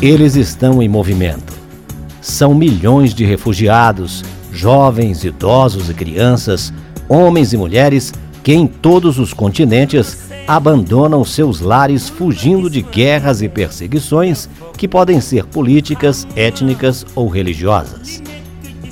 Eles 0.00 0.36
estão 0.36 0.80
em 0.80 0.88
movimento. 0.88 1.52
São 2.20 2.54
milhões 2.54 3.12
de 3.12 3.24
refugiados, 3.24 4.24
jovens, 4.52 5.24
idosos 5.24 5.90
e 5.90 5.94
crianças, 5.94 6.72
homens 7.08 7.52
e 7.52 7.56
mulheres 7.56 8.14
que 8.44 8.54
em 8.54 8.68
todos 8.68 9.18
os 9.18 9.34
continentes 9.34 10.18
abandonam 10.46 11.24
seus 11.24 11.60
lares 11.60 12.08
fugindo 12.08 12.70
de 12.70 12.80
guerras 12.80 13.42
e 13.42 13.48
perseguições 13.48 14.48
que 14.76 14.86
podem 14.86 15.20
ser 15.20 15.44
políticas, 15.44 16.28
étnicas 16.36 17.04
ou 17.16 17.26
religiosas. 17.26 18.22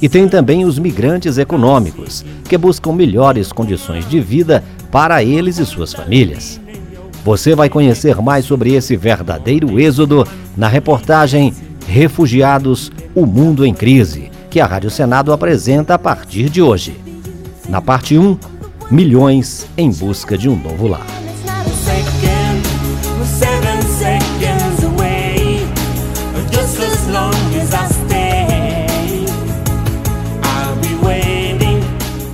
E 0.02 0.08
tem 0.08 0.28
também 0.28 0.64
os 0.64 0.76
migrantes 0.76 1.38
econômicos, 1.38 2.24
que 2.48 2.58
buscam 2.58 2.92
melhores 2.92 3.52
condições 3.52 4.08
de 4.08 4.18
vida 4.18 4.62
para 4.90 5.22
eles 5.22 5.58
e 5.58 5.64
suas 5.64 5.94
famílias. 5.94 6.60
Você 7.24 7.54
vai 7.54 7.68
conhecer 7.68 8.20
mais 8.20 8.44
sobre 8.44 8.74
esse 8.74 8.96
verdadeiro 8.96 9.80
êxodo 9.80 10.26
na 10.56 10.68
reportagem 10.68 11.52
Refugiados 11.86 12.90
O 13.14 13.26
Mundo 13.26 13.64
em 13.64 13.72
Crise, 13.72 14.30
que 14.50 14.58
a 14.58 14.66
Rádio 14.66 14.90
Senado 14.90 15.32
apresenta 15.32 15.94
a 15.94 15.98
partir 15.98 16.48
de 16.48 16.60
hoje. 16.60 16.98
Na 17.68 17.80
parte 17.80 18.18
1, 18.18 18.38
milhões 18.90 19.66
em 19.76 19.90
busca 19.90 20.36
de 20.36 20.48
um 20.48 20.56
novo 20.56 20.88
lar. 20.88 21.06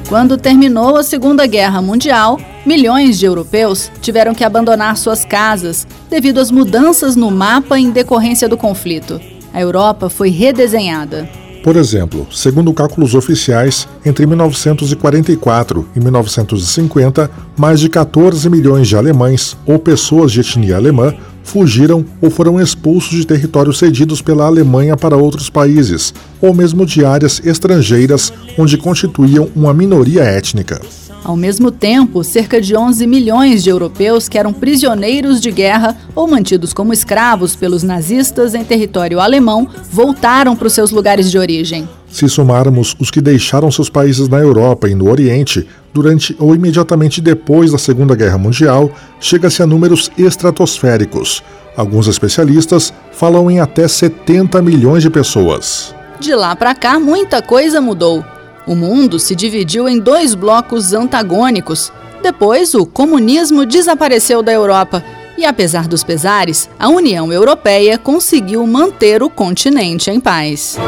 Quando 0.08 0.36
terminou 0.36 0.98
a 0.98 1.02
Segunda 1.02 1.46
Guerra 1.46 1.80
Mundial, 1.80 2.38
milhões 2.64 3.18
de 3.18 3.26
europeus 3.26 3.90
tiveram 4.00 4.34
que 4.34 4.44
abandonar 4.44 4.96
suas 4.96 5.24
casas 5.24 5.86
devido 6.08 6.40
às 6.40 6.50
mudanças 6.50 7.16
no 7.16 7.30
mapa 7.30 7.78
em 7.78 7.90
decorrência 7.90 8.48
do 8.48 8.56
conflito. 8.56 9.20
A 9.52 9.60
Europa 9.60 10.08
foi 10.08 10.30
redesenhada. 10.30 11.28
Por 11.62 11.76
exemplo, 11.76 12.26
segundo 12.32 12.72
cálculos 12.72 13.14
oficiais, 13.14 13.86
entre 14.04 14.26
1944 14.26 15.88
e 15.94 16.00
1950, 16.00 17.30
mais 17.56 17.78
de 17.78 17.88
14 17.88 18.50
milhões 18.50 18.88
de 18.88 18.96
alemães 18.96 19.56
ou 19.64 19.78
pessoas 19.78 20.32
de 20.32 20.40
etnia 20.40 20.76
alemã 20.76 21.14
fugiram 21.44 22.04
ou 22.20 22.30
foram 22.30 22.60
expulsos 22.60 23.10
de 23.10 23.26
territórios 23.26 23.78
cedidos 23.78 24.20
pela 24.20 24.46
Alemanha 24.46 24.96
para 24.96 25.16
outros 25.16 25.48
países, 25.50 26.12
ou 26.40 26.54
mesmo 26.54 26.84
de 26.84 27.04
áreas 27.04 27.40
estrangeiras 27.44 28.32
onde 28.58 28.76
constituíam 28.76 29.48
uma 29.54 29.72
minoria 29.72 30.22
étnica. 30.22 30.80
Ao 31.24 31.36
mesmo 31.36 31.70
tempo, 31.70 32.24
cerca 32.24 32.60
de 32.60 32.76
11 32.76 33.06
milhões 33.06 33.62
de 33.62 33.70
europeus 33.70 34.28
que 34.28 34.36
eram 34.36 34.52
prisioneiros 34.52 35.40
de 35.40 35.52
guerra 35.52 35.96
ou 36.16 36.26
mantidos 36.26 36.74
como 36.74 36.92
escravos 36.92 37.54
pelos 37.54 37.84
nazistas 37.84 38.54
em 38.54 38.64
território 38.64 39.20
alemão 39.20 39.68
voltaram 39.90 40.56
para 40.56 40.66
os 40.66 40.72
seus 40.72 40.90
lugares 40.90 41.30
de 41.30 41.38
origem. 41.38 41.88
Se 42.10 42.28
somarmos 42.28 42.96
os 42.98 43.10
que 43.10 43.20
deixaram 43.20 43.70
seus 43.70 43.88
países 43.88 44.28
na 44.28 44.38
Europa 44.38 44.88
e 44.88 44.94
no 44.94 45.08
Oriente 45.08 45.66
durante 45.94 46.34
ou 46.40 46.54
imediatamente 46.54 47.20
depois 47.20 47.70
da 47.70 47.78
Segunda 47.78 48.16
Guerra 48.16 48.36
Mundial, 48.36 48.90
chega-se 49.20 49.62
a 49.62 49.66
números 49.66 50.10
estratosféricos. 50.18 51.42
Alguns 51.76 52.08
especialistas 52.08 52.92
falam 53.12 53.50
em 53.50 53.60
até 53.60 53.86
70 53.86 54.60
milhões 54.60 55.02
de 55.02 55.08
pessoas. 55.08 55.94
De 56.18 56.34
lá 56.34 56.54
para 56.54 56.74
cá, 56.74 56.98
muita 56.98 57.40
coisa 57.40 57.80
mudou. 57.80 58.24
O 58.66 58.74
mundo 58.74 59.18
se 59.18 59.34
dividiu 59.34 59.88
em 59.88 59.98
dois 59.98 60.34
blocos 60.34 60.92
antagônicos. 60.92 61.92
Depois, 62.22 62.74
o 62.74 62.86
comunismo 62.86 63.66
desapareceu 63.66 64.42
da 64.42 64.52
Europa 64.52 65.02
e, 65.36 65.44
apesar 65.44 65.88
dos 65.88 66.04
pesares, 66.04 66.70
a 66.78 66.88
União 66.88 67.32
Europeia 67.32 67.98
conseguiu 67.98 68.64
manter 68.66 69.22
o 69.22 69.30
continente 69.30 70.10
em 70.10 70.20
paz. 70.20 70.78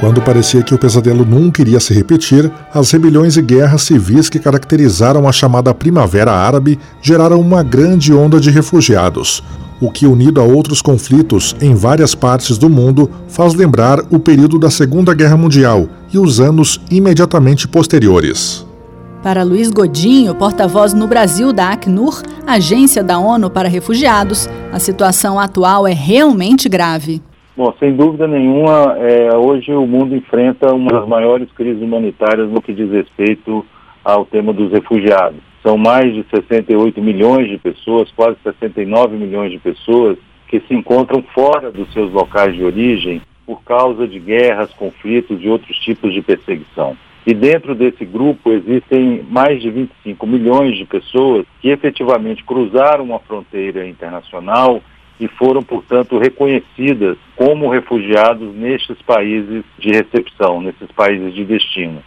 Quando 0.00 0.22
parecia 0.22 0.62
que 0.62 0.74
o 0.74 0.78
pesadelo 0.78 1.26
nunca 1.26 1.60
iria 1.60 1.78
se 1.78 1.92
repetir, 1.92 2.50
as 2.72 2.90
rebeliões 2.90 3.36
e 3.36 3.42
guerras 3.42 3.82
civis 3.82 4.30
que 4.30 4.38
caracterizaram 4.38 5.28
a 5.28 5.32
chamada 5.32 5.74
Primavera 5.74 6.32
Árabe 6.32 6.78
geraram 7.02 7.38
uma 7.38 7.62
grande 7.62 8.10
onda 8.10 8.40
de 8.40 8.50
refugiados, 8.50 9.44
o 9.78 9.90
que, 9.90 10.06
unido 10.06 10.40
a 10.40 10.44
outros 10.44 10.80
conflitos 10.80 11.54
em 11.60 11.74
várias 11.74 12.14
partes 12.14 12.56
do 12.56 12.70
mundo, 12.70 13.10
faz 13.28 13.52
lembrar 13.52 14.00
o 14.10 14.18
período 14.18 14.58
da 14.58 14.70
Segunda 14.70 15.12
Guerra 15.12 15.36
Mundial 15.36 15.86
e 16.10 16.18
os 16.18 16.40
anos 16.40 16.80
imediatamente 16.90 17.68
posteriores. 17.68 18.66
Para 19.22 19.42
Luiz 19.42 19.70
Godinho, 19.70 20.34
porta-voz 20.34 20.94
no 20.94 21.06
Brasil 21.06 21.52
da 21.52 21.72
Acnur, 21.72 22.22
agência 22.46 23.04
da 23.04 23.18
ONU 23.18 23.50
para 23.50 23.68
refugiados, 23.68 24.48
a 24.72 24.78
situação 24.78 25.38
atual 25.38 25.86
é 25.86 25.92
realmente 25.92 26.70
grave. 26.70 27.22
Bom, 27.60 27.74
sem 27.78 27.94
dúvida 27.94 28.26
nenhuma, 28.26 28.96
é, 28.96 29.36
hoje 29.36 29.70
o 29.70 29.86
mundo 29.86 30.16
enfrenta 30.16 30.74
uma 30.74 30.90
das 30.90 31.06
maiores 31.06 31.52
crises 31.52 31.82
humanitárias 31.82 32.48
no 32.48 32.62
que 32.62 32.72
diz 32.72 32.90
respeito 32.90 33.66
ao 34.02 34.24
tema 34.24 34.50
dos 34.50 34.72
refugiados. 34.72 35.38
São 35.62 35.76
mais 35.76 36.14
de 36.14 36.24
68 36.34 37.02
milhões 37.02 37.50
de 37.50 37.58
pessoas, 37.58 38.10
quase 38.12 38.38
69 38.42 39.14
milhões 39.14 39.52
de 39.52 39.58
pessoas, 39.58 40.16
que 40.48 40.58
se 40.60 40.72
encontram 40.72 41.22
fora 41.34 41.70
dos 41.70 41.92
seus 41.92 42.10
locais 42.10 42.54
de 42.54 42.64
origem 42.64 43.20
por 43.44 43.62
causa 43.62 44.08
de 44.08 44.18
guerras, 44.18 44.72
conflitos 44.72 45.36
e 45.42 45.48
outros 45.50 45.76
tipos 45.80 46.14
de 46.14 46.22
perseguição. 46.22 46.96
E 47.26 47.34
dentro 47.34 47.74
desse 47.74 48.06
grupo 48.06 48.52
existem 48.52 49.22
mais 49.28 49.60
de 49.60 49.68
25 49.68 50.26
milhões 50.26 50.78
de 50.78 50.86
pessoas 50.86 51.44
que 51.60 51.68
efetivamente 51.68 52.42
cruzaram 52.42 53.04
uma 53.04 53.18
fronteira 53.18 53.86
internacional 53.86 54.80
e 55.20 55.28
foram, 55.28 55.62
portanto, 55.62 56.18
reconhecidas 56.18 57.18
como 57.36 57.68
refugiados 57.68 58.54
nestes 58.54 59.00
países 59.02 59.62
de 59.78 59.90
recepção, 59.90 60.62
nesses 60.62 60.90
países 60.92 61.34
de 61.34 61.44
destino. 61.44 62.02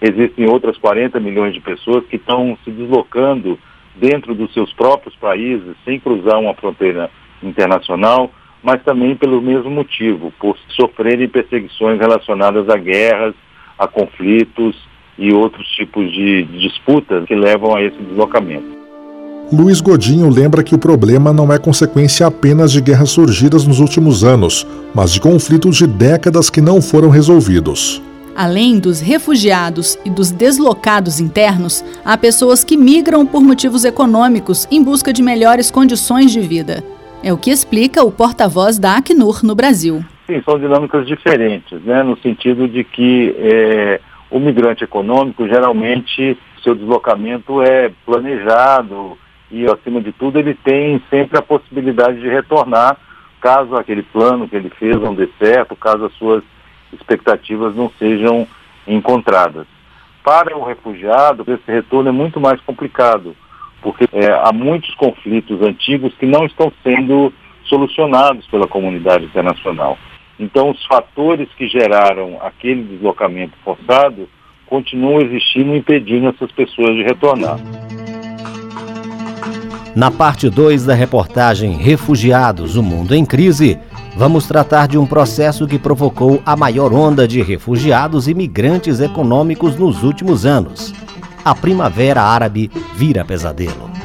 Existem 0.00 0.48
outras 0.48 0.76
40 0.76 1.18
milhões 1.18 1.54
de 1.54 1.60
pessoas 1.60 2.04
que 2.06 2.16
estão 2.16 2.56
se 2.62 2.70
deslocando 2.70 3.58
dentro 3.96 4.34
dos 4.34 4.52
seus 4.52 4.72
próprios 4.74 5.16
países, 5.16 5.74
sem 5.84 5.98
cruzar 5.98 6.38
uma 6.38 6.54
fronteira 6.54 7.10
internacional, 7.42 8.30
mas 8.62 8.82
também 8.82 9.16
pelo 9.16 9.40
mesmo 9.40 9.70
motivo, 9.70 10.32
por 10.38 10.56
sofrerem 10.68 11.28
perseguições 11.28 11.98
relacionadas 11.98 12.68
a 12.68 12.76
guerras, 12.76 13.34
a 13.78 13.86
conflitos 13.88 14.76
e 15.18 15.32
outros 15.32 15.66
tipos 15.68 16.12
de 16.12 16.44
disputas 16.44 17.24
que 17.24 17.34
levam 17.34 17.74
a 17.74 17.82
esse 17.82 17.96
deslocamento. 17.96 18.79
Luiz 19.52 19.80
Godinho 19.80 20.28
lembra 20.28 20.62
que 20.62 20.76
o 20.76 20.78
problema 20.78 21.32
não 21.32 21.52
é 21.52 21.58
consequência 21.58 22.24
apenas 22.24 22.70
de 22.70 22.80
guerras 22.80 23.10
surgidas 23.10 23.66
nos 23.66 23.80
últimos 23.80 24.22
anos, 24.22 24.64
mas 24.94 25.12
de 25.12 25.20
conflitos 25.20 25.76
de 25.76 25.88
décadas 25.88 26.48
que 26.48 26.60
não 26.60 26.80
foram 26.80 27.08
resolvidos. 27.08 28.00
Além 28.36 28.78
dos 28.78 29.00
refugiados 29.00 29.98
e 30.04 30.10
dos 30.10 30.30
deslocados 30.30 31.18
internos, 31.18 31.84
há 32.04 32.16
pessoas 32.16 32.62
que 32.62 32.76
migram 32.76 33.26
por 33.26 33.42
motivos 33.42 33.84
econômicos 33.84 34.68
em 34.70 34.84
busca 34.84 35.12
de 35.12 35.20
melhores 35.20 35.68
condições 35.68 36.30
de 36.30 36.40
vida. 36.40 36.84
É 37.20 37.32
o 37.32 37.36
que 37.36 37.50
explica 37.50 38.04
o 38.04 38.12
porta-voz 38.12 38.78
da 38.78 38.98
Acnur 38.98 39.44
no 39.44 39.56
Brasil. 39.56 40.04
Sim, 40.28 40.40
são 40.44 40.60
dinâmicas 40.60 41.04
diferentes, 41.08 41.82
né? 41.82 42.04
no 42.04 42.16
sentido 42.18 42.68
de 42.68 42.84
que 42.84 43.34
é, 43.36 44.00
o 44.30 44.38
migrante 44.38 44.84
econômico 44.84 45.48
geralmente 45.48 46.38
seu 46.62 46.74
deslocamento 46.76 47.60
é 47.62 47.90
planejado, 48.06 49.18
e, 49.50 49.66
acima 49.66 50.00
de 50.00 50.12
tudo, 50.12 50.38
ele 50.38 50.54
tem 50.54 51.02
sempre 51.10 51.38
a 51.38 51.42
possibilidade 51.42 52.20
de 52.20 52.28
retornar 52.28 52.96
caso 53.40 53.74
aquele 53.74 54.02
plano 54.02 54.48
que 54.48 54.54
ele 54.54 54.70
fez 54.70 54.96
não 54.96 55.14
dê 55.14 55.28
certo, 55.38 55.74
caso 55.74 56.04
as 56.04 56.12
suas 56.14 56.42
expectativas 56.92 57.74
não 57.74 57.90
sejam 57.98 58.46
encontradas. 58.86 59.66
Para 60.22 60.56
o 60.56 60.64
refugiado, 60.64 61.44
esse 61.48 61.70
retorno 61.70 62.10
é 62.10 62.12
muito 62.12 62.38
mais 62.38 62.60
complicado, 62.60 63.34
porque 63.80 64.06
é, 64.12 64.30
há 64.30 64.52
muitos 64.52 64.94
conflitos 64.94 65.62
antigos 65.62 66.14
que 66.14 66.26
não 66.26 66.44
estão 66.44 66.70
sendo 66.82 67.32
solucionados 67.64 68.46
pela 68.48 68.66
comunidade 68.66 69.24
internacional. 69.24 69.96
Então, 70.38 70.70
os 70.70 70.84
fatores 70.86 71.48
que 71.56 71.68
geraram 71.68 72.38
aquele 72.42 72.82
deslocamento 72.82 73.56
forçado 73.64 74.28
continuam 74.66 75.20
existindo, 75.20 75.74
impedindo 75.74 76.28
essas 76.28 76.50
pessoas 76.52 76.94
de 76.94 77.02
retornar. 77.02 77.58
Na 79.94 80.10
parte 80.10 80.48
2 80.48 80.84
da 80.84 80.94
reportagem 80.94 81.76
Refugiados, 81.76 82.76
o 82.76 82.82
Mundo 82.82 83.12
em 83.14 83.24
Crise, 83.24 83.76
vamos 84.16 84.46
tratar 84.46 84.86
de 84.86 84.96
um 84.96 85.04
processo 85.04 85.66
que 85.66 85.78
provocou 85.78 86.40
a 86.46 86.54
maior 86.54 86.92
onda 86.92 87.26
de 87.26 87.42
refugiados 87.42 88.28
e 88.28 88.34
migrantes 88.34 89.00
econômicos 89.00 89.76
nos 89.76 90.04
últimos 90.04 90.46
anos. 90.46 90.94
A 91.44 91.54
Primavera 91.54 92.22
Árabe 92.22 92.70
vira 92.94 93.24
pesadelo.– 93.24 93.90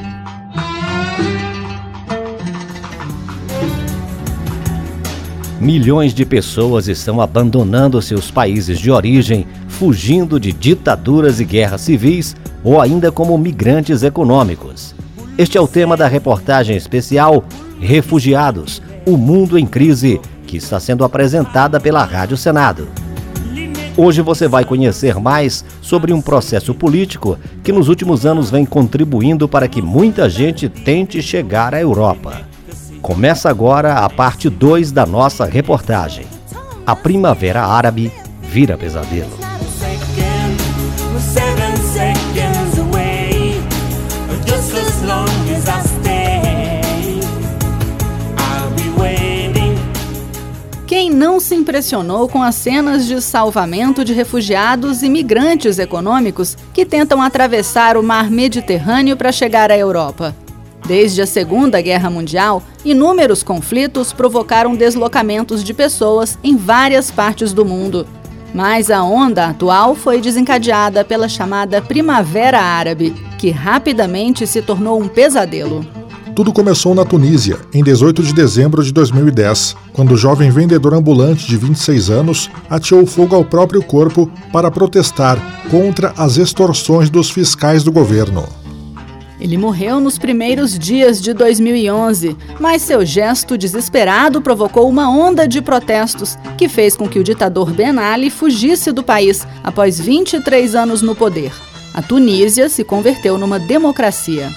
Milhões 5.61 6.13
de 6.13 6.25
pessoas 6.25 6.87
estão 6.87 7.21
abandonando 7.21 8.01
seus 8.01 8.31
países 8.31 8.79
de 8.79 8.89
origem, 8.89 9.45
fugindo 9.67 10.39
de 10.39 10.51
ditaduras 10.51 11.39
e 11.39 11.45
guerras 11.45 11.81
civis 11.81 12.35
ou 12.63 12.81
ainda 12.81 13.11
como 13.11 13.37
migrantes 13.37 14.01
econômicos. 14.01 14.94
Este 15.37 15.57
é 15.57 15.61
o 15.61 15.67
tema 15.67 15.97
da 15.97 16.07
reportagem 16.07 16.77
especial 16.77 17.43
Refugiados 17.81 18.81
O 19.05 19.17
Mundo 19.17 19.59
em 19.59 19.65
Crise, 19.65 20.21
que 20.47 20.55
está 20.55 20.79
sendo 20.79 21.03
apresentada 21.03 21.77
pela 21.77 22.05
Rádio 22.05 22.37
Senado. 22.37 22.87
Hoje 23.97 24.21
você 24.21 24.47
vai 24.47 24.63
conhecer 24.63 25.19
mais 25.19 25.65
sobre 25.81 26.13
um 26.13 26.21
processo 26.21 26.73
político 26.73 27.37
que 27.61 27.73
nos 27.73 27.89
últimos 27.89 28.25
anos 28.25 28.49
vem 28.49 28.65
contribuindo 28.65 29.45
para 29.45 29.67
que 29.67 29.81
muita 29.81 30.29
gente 30.29 30.69
tente 30.69 31.21
chegar 31.21 31.75
à 31.75 31.81
Europa. 31.81 32.43
Começa 33.01 33.49
agora 33.49 33.95
a 33.95 34.09
parte 34.09 34.49
2 34.49 34.93
da 34.93 35.05
nossa 35.05 35.43
reportagem. 35.43 36.25
A 36.87 36.95
Primavera 36.95 37.61
Árabe 37.61 38.09
vira 38.41 38.77
pesadelo. 38.77 39.44
Não 51.15 51.39
se 51.39 51.55
impressionou 51.55 52.27
com 52.27 52.43
as 52.43 52.53
cenas 52.55 53.07
de 53.07 53.19
salvamento 53.21 54.03
de 54.03 54.13
refugiados 54.13 55.01
e 55.01 55.09
migrantes 55.09 55.79
econômicos 55.79 56.57
que 56.73 56.85
tentam 56.85 57.21
atravessar 57.21 57.97
o 57.97 58.03
mar 58.03 58.29
Mediterrâneo 58.29 59.15
para 59.15 59.31
chegar 59.31 59.71
à 59.71 59.77
Europa? 59.77 60.35
Desde 60.85 61.21
a 61.21 61.25
Segunda 61.25 61.81
Guerra 61.81 62.09
Mundial, 62.11 62.61
inúmeros 62.83 63.41
conflitos 63.41 64.13
provocaram 64.13 64.75
deslocamentos 64.75 65.63
de 65.63 65.73
pessoas 65.73 66.37
em 66.43 66.55
várias 66.55 67.09
partes 67.09 67.53
do 67.53 67.65
mundo. 67.65 68.05
Mas 68.53 68.91
a 68.91 69.03
onda 69.03 69.47
atual 69.47 69.95
foi 69.95 70.21
desencadeada 70.21 71.03
pela 71.03 71.27
chamada 71.27 71.81
Primavera 71.81 72.61
Árabe, 72.61 73.11
que 73.39 73.49
rapidamente 73.49 74.45
se 74.45 74.61
tornou 74.61 75.01
um 75.01 75.07
pesadelo. 75.07 75.85
Tudo 76.35 76.51
começou 76.51 76.93
na 76.93 77.05
Tunísia, 77.05 77.59
em 77.73 77.81
18 77.81 78.21
de 78.21 78.33
dezembro 78.33 78.83
de 78.83 78.91
2010, 78.91 79.73
quando 79.93 80.11
o 80.11 80.17
jovem 80.17 80.51
vendedor 80.51 80.93
ambulante 80.93 81.47
de 81.47 81.55
26 81.55 82.09
anos 82.09 82.51
ateou 82.69 83.05
fogo 83.07 83.33
ao 83.33 83.45
próprio 83.45 83.81
corpo 83.81 84.29
para 84.51 84.69
protestar 84.69 85.39
contra 85.71 86.13
as 86.17 86.35
extorsões 86.35 87.09
dos 87.09 87.29
fiscais 87.29 87.83
do 87.83 87.91
governo. 87.91 88.43
Ele 89.39 89.57
morreu 89.57 90.01
nos 90.01 90.17
primeiros 90.17 90.77
dias 90.77 91.21
de 91.21 91.33
2011, 91.33 92.35
mas 92.59 92.81
seu 92.81 93.05
gesto 93.05 93.57
desesperado 93.57 94.41
provocou 94.41 94.89
uma 94.89 95.09
onda 95.09 95.47
de 95.47 95.61
protestos 95.61 96.37
que 96.57 96.67
fez 96.67 96.97
com 96.97 97.07
que 97.07 97.19
o 97.19 97.23
ditador 97.23 97.71
Ben 97.71 97.97
Ali 97.97 98.29
fugisse 98.29 98.91
do 98.91 99.03
país 99.03 99.47
após 99.63 100.01
23 100.01 100.75
anos 100.75 101.01
no 101.01 101.15
poder. 101.15 101.53
A 101.93 102.01
Tunísia 102.01 102.67
se 102.67 102.83
converteu 102.83 103.37
numa 103.37 103.57
democracia. 103.57 104.51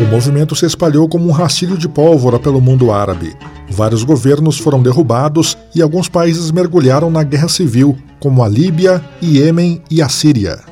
O 0.00 0.04
movimento 0.04 0.54
se 0.54 0.64
espalhou 0.64 1.08
como 1.08 1.28
um 1.28 1.32
rastilho 1.32 1.76
de 1.76 1.88
pólvora 1.88 2.38
pelo 2.38 2.60
mundo 2.60 2.92
árabe. 2.92 3.34
Vários 3.68 4.04
governos 4.04 4.56
foram 4.56 4.80
derrubados 4.80 5.58
e 5.74 5.82
alguns 5.82 6.08
países 6.08 6.52
mergulharam 6.52 7.10
na 7.10 7.24
guerra 7.24 7.48
civil, 7.48 7.98
como 8.20 8.44
a 8.44 8.48
Líbia, 8.48 9.02
Iêmen 9.20 9.82
e 9.90 10.00
a 10.00 10.08
Síria. 10.08 10.67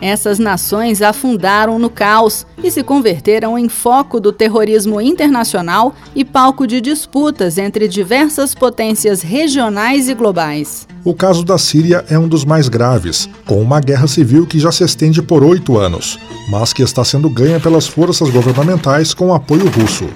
Essas 0.00 0.38
nações 0.38 1.02
afundaram 1.02 1.78
no 1.78 1.90
caos 1.90 2.46
e 2.62 2.70
se 2.70 2.82
converteram 2.82 3.58
em 3.58 3.68
foco 3.68 4.18
do 4.18 4.32
terrorismo 4.32 5.00
internacional 5.00 5.94
e 6.14 6.24
palco 6.24 6.66
de 6.66 6.80
disputas 6.80 7.58
entre 7.58 7.86
diversas 7.86 8.54
potências 8.54 9.20
regionais 9.20 10.08
e 10.08 10.14
globais. 10.14 10.88
O 11.04 11.14
caso 11.14 11.44
da 11.44 11.58
Síria 11.58 12.04
é 12.08 12.18
um 12.18 12.28
dos 12.28 12.44
mais 12.44 12.68
graves, 12.68 13.28
com 13.46 13.60
uma 13.60 13.80
guerra 13.80 14.06
civil 14.06 14.46
que 14.46 14.58
já 14.58 14.72
se 14.72 14.84
estende 14.84 15.22
por 15.22 15.42
oito 15.42 15.78
anos, 15.78 16.18
mas 16.50 16.72
que 16.72 16.82
está 16.82 17.04
sendo 17.04 17.28
ganha 17.28 17.60
pelas 17.60 17.86
forças 17.86 18.30
governamentais 18.30 19.12
com 19.12 19.34
apoio 19.34 19.68
russo. 19.68 20.08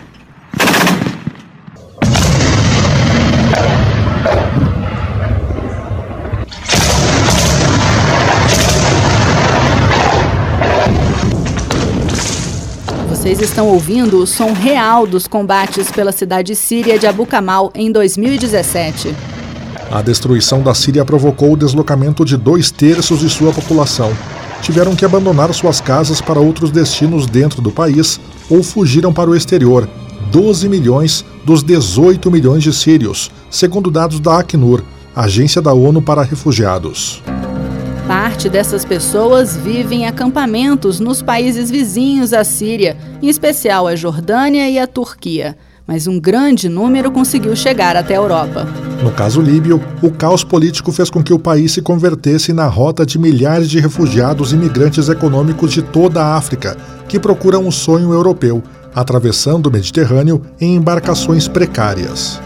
Vocês 13.25 13.41
estão 13.41 13.69
ouvindo 13.69 14.19
o 14.19 14.27
som 14.27 14.53
real 14.53 15.07
dos 15.07 15.27
combates 15.27 15.91
pela 15.91 16.13
cidade 16.13 16.55
síria 16.55 16.99
de 16.99 17.07
Abu 17.07 17.25
Kamal 17.25 17.73
em 17.75 17.91
2017. 17.91 19.17
A 19.91 20.03
destruição 20.03 20.61
da 20.63 20.75
Síria 20.75 21.07
provocou 21.07 21.55
o 21.55 21.57
deslocamento 21.57 22.23
de 22.23 22.37
dois 22.37 22.71
terços 22.71 23.21
de 23.21 23.31
sua 23.31 23.51
população. 23.51 24.13
Tiveram 24.61 24.95
que 24.95 25.07
abandonar 25.07 25.55
suas 25.55 25.81
casas 25.81 26.21
para 26.21 26.39
outros 26.39 26.71
destinos 26.71 27.25
dentro 27.25 27.63
do 27.63 27.71
país 27.71 28.21
ou 28.51 28.63
fugiram 28.63 29.11
para 29.11 29.31
o 29.31 29.35
exterior. 29.35 29.89
12 30.31 30.69
milhões 30.69 31.25
dos 31.47 31.63
18 31.63 32.31
milhões 32.31 32.63
de 32.63 32.75
sírios, 32.75 33.31
segundo 33.49 33.91
dados 33.91 34.21
da 34.21 34.41
Acnur, 34.41 34.83
Agência 35.17 35.63
da 35.63 35.73
ONU 35.73 36.03
para 36.03 36.23
Refugiados. 36.23 37.23
Parte 38.07 38.51
dessas 38.51 38.85
pessoas 38.85 39.57
vive 39.57 39.95
em 39.95 40.07
acampamentos 40.07 41.01
nos 41.01 41.23
países 41.23 41.71
vizinhos 41.71 42.35
à 42.35 42.45
Síria, 42.45 42.99
em 43.23 43.29
especial 43.29 43.87
a 43.87 43.97
Jordânia 43.97 44.69
e 44.69 44.79
a 44.79 44.87
Turquia. 44.87 45.57
Mas 45.87 46.07
um 46.07 46.21
grande 46.21 46.69
número 46.69 47.11
conseguiu 47.11 47.57
chegar 47.57 47.97
até 47.97 48.15
a 48.15 48.19
Europa. 48.19 48.67
No 49.03 49.11
caso 49.11 49.41
líbio, 49.41 49.83
o 50.03 50.11
caos 50.11 50.45
político 50.45 50.93
fez 50.93 51.09
com 51.09 51.23
que 51.23 51.33
o 51.33 51.39
país 51.39 51.73
se 51.73 51.81
convertesse 51.81 52.53
na 52.53 52.67
rota 52.67 53.07
de 53.07 53.19
milhares 53.19 53.71
de 53.71 53.81
refugiados 53.81 54.53
e 54.53 54.57
migrantes 54.57 55.09
econômicos 55.09 55.73
de 55.73 55.81
toda 55.81 56.23
a 56.23 56.37
África, 56.37 56.77
que 57.09 57.19
procuram 57.19 57.67
o 57.67 57.73
sonho 57.73 58.13
europeu, 58.13 58.63
atravessando 58.95 59.67
o 59.69 59.73
Mediterrâneo 59.73 60.43
em 60.61 60.75
embarcações 60.77 61.49
precárias. 61.49 62.39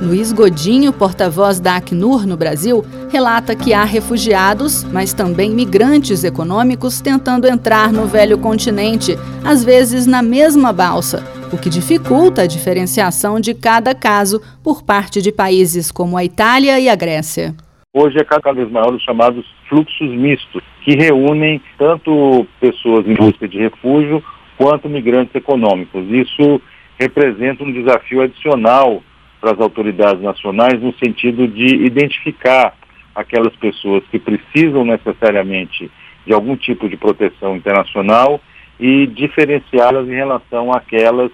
Luiz 0.00 0.32
Godinho, 0.32 0.92
porta-voz 0.92 1.58
da 1.58 1.74
Acnur 1.74 2.24
no 2.24 2.36
Brasil, 2.36 2.84
relata 3.10 3.56
que 3.56 3.74
há 3.74 3.82
refugiados, 3.82 4.84
mas 4.84 5.12
também 5.12 5.50
migrantes 5.50 6.22
econômicos 6.22 7.00
tentando 7.00 7.48
entrar 7.48 7.92
no 7.92 8.06
velho 8.06 8.38
continente, 8.38 9.16
às 9.44 9.64
vezes 9.64 10.06
na 10.06 10.22
mesma 10.22 10.72
balsa, 10.72 11.24
o 11.52 11.58
que 11.58 11.68
dificulta 11.68 12.42
a 12.42 12.46
diferenciação 12.46 13.40
de 13.40 13.54
cada 13.54 13.92
caso 13.92 14.40
por 14.62 14.84
parte 14.84 15.20
de 15.20 15.32
países 15.32 15.90
como 15.90 16.16
a 16.16 16.24
Itália 16.24 16.78
e 16.78 16.88
a 16.88 16.94
Grécia. 16.94 17.52
Hoje 17.92 18.20
é 18.20 18.24
cada 18.24 18.52
vez 18.52 18.70
maior 18.70 18.94
os 18.94 19.02
chamados 19.02 19.44
fluxos 19.68 20.10
mistos, 20.10 20.62
que 20.84 20.94
reúnem 20.94 21.60
tanto 21.76 22.46
pessoas 22.60 23.04
em 23.04 23.14
busca 23.14 23.48
de 23.48 23.58
refúgio 23.58 24.22
quanto 24.56 24.88
migrantes 24.88 25.34
econômicos. 25.34 26.06
Isso 26.08 26.60
representa 26.96 27.64
um 27.64 27.72
desafio 27.72 28.22
adicional 28.22 29.02
para 29.40 29.52
as 29.52 29.60
autoridades 29.60 30.22
nacionais 30.22 30.80
no 30.80 30.92
sentido 30.94 31.46
de 31.46 31.66
identificar 31.84 32.74
aquelas 33.14 33.54
pessoas 33.56 34.04
que 34.10 34.18
precisam 34.18 34.84
necessariamente 34.84 35.90
de 36.26 36.32
algum 36.32 36.56
tipo 36.56 36.88
de 36.88 36.96
proteção 36.96 37.56
internacional 37.56 38.40
e 38.78 39.06
diferenciá-las 39.06 40.06
em 40.06 40.14
relação 40.14 40.72
àquelas 40.72 41.30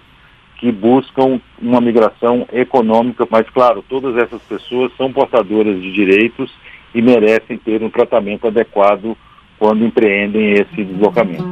que 0.57 0.71
buscam 0.71 1.39
uma 1.61 1.81
migração 1.81 2.47
econômica, 2.51 3.27
mas 3.29 3.47
claro, 3.49 3.83
todas 3.87 4.15
essas 4.17 4.41
pessoas 4.43 4.91
são 4.97 5.11
portadoras 5.11 5.81
de 5.81 5.91
direitos 5.91 6.51
e 6.93 7.01
merecem 7.01 7.57
ter 7.57 7.83
um 7.83 7.89
tratamento 7.89 8.47
adequado 8.47 9.17
quando 9.59 9.85
empreendem 9.85 10.53
esse 10.53 10.83
deslocamento. 10.83 11.43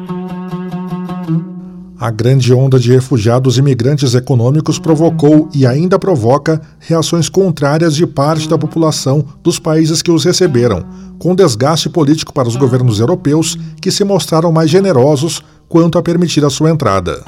A 2.04 2.12
grande 2.12 2.54
onda 2.54 2.78
de 2.78 2.92
refugiados 2.92 3.56
e 3.56 3.62
imigrantes 3.62 4.14
econômicos 4.14 4.78
provocou 4.78 5.48
e 5.56 5.66
ainda 5.66 5.98
provoca 5.98 6.60
reações 6.78 7.30
contrárias 7.30 7.96
de 7.96 8.06
parte 8.06 8.50
da 8.50 8.58
população 8.58 9.24
dos 9.42 9.58
países 9.58 10.02
que 10.02 10.12
os 10.12 10.26
receberam, 10.26 10.84
com 11.18 11.34
desgaste 11.34 11.90
político 11.90 12.34
para 12.34 12.46
os 12.46 12.58
governos 12.58 13.00
europeus 13.00 13.58
que 13.80 13.90
se 13.90 14.04
mostraram 14.04 14.52
mais 14.52 14.70
generosos 14.70 15.42
quanto 15.70 15.98
a 15.98 16.04
permitir 16.04 16.44
a 16.44 16.50
sua 16.50 16.72
entrada. 16.72 17.24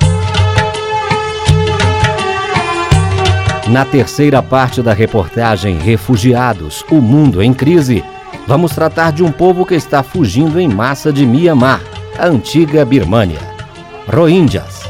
Na 3.70 3.86
terceira 3.86 4.44
parte 4.44 4.82
da 4.82 4.92
reportagem 4.92 5.78
Refugiados, 5.78 6.84
o 6.92 6.96
mundo 6.96 7.42
em 7.42 7.54
crise, 7.54 8.04
vamos 8.46 8.74
tratar 8.74 9.14
de 9.14 9.24
um 9.24 9.32
povo 9.32 9.66
que 9.66 9.76
está 9.76 10.04
fugindo 10.04 10.60
em 10.60 10.68
massa 10.68 11.14
de 11.14 11.26
Mianmar, 11.26 11.82
a 12.20 12.28
antiga 12.28 12.84
Birmânia. 12.84 13.55
Rohingyas 14.08 14.84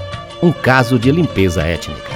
um 0.44 0.52
caso 0.52 1.00
de 1.00 1.10
limpeza 1.10 1.62
étnica. 1.62 2.14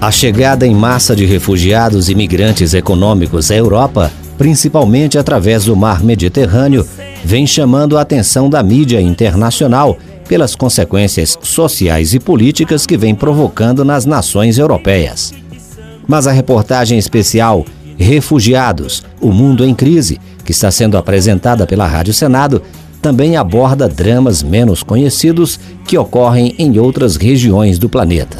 A 0.00 0.10
chegada 0.12 0.64
em 0.64 0.74
massa 0.74 1.16
de 1.16 1.26
refugiados 1.26 2.08
e 2.08 2.14
migrantes 2.14 2.72
econômicos 2.72 3.50
à 3.50 3.56
Europa, 3.56 4.12
principalmente 4.38 5.18
através 5.18 5.64
do 5.64 5.74
mar 5.74 6.04
Mediterrâneo, 6.04 6.86
vem 7.24 7.46
chamando 7.48 7.98
a 7.98 8.02
atenção 8.02 8.48
da 8.48 8.62
mídia 8.62 9.00
internacional 9.00 9.98
pelas 10.28 10.54
consequências 10.54 11.36
sociais 11.42 12.14
e 12.14 12.20
políticas 12.20 12.86
que 12.86 12.96
vem 12.96 13.14
provocando 13.14 13.84
nas 13.84 14.06
nações 14.06 14.56
europeias. 14.56 15.34
Mas 16.06 16.28
a 16.28 16.32
reportagem 16.32 16.96
especial 16.96 17.66
Refugiados, 17.98 19.02
o 19.20 19.32
Mundo 19.32 19.64
em 19.64 19.74
Crise, 19.74 20.20
que 20.44 20.52
está 20.52 20.70
sendo 20.70 20.96
apresentada 20.96 21.66
pela 21.66 21.86
Rádio 21.86 22.12
Senado, 22.12 22.62
também 23.00 23.36
aborda 23.36 23.88
dramas 23.88 24.42
menos 24.42 24.82
conhecidos 24.82 25.60
que 25.86 25.96
ocorrem 25.96 26.54
em 26.58 26.78
outras 26.78 27.16
regiões 27.16 27.78
do 27.78 27.88
planeta. 27.88 28.38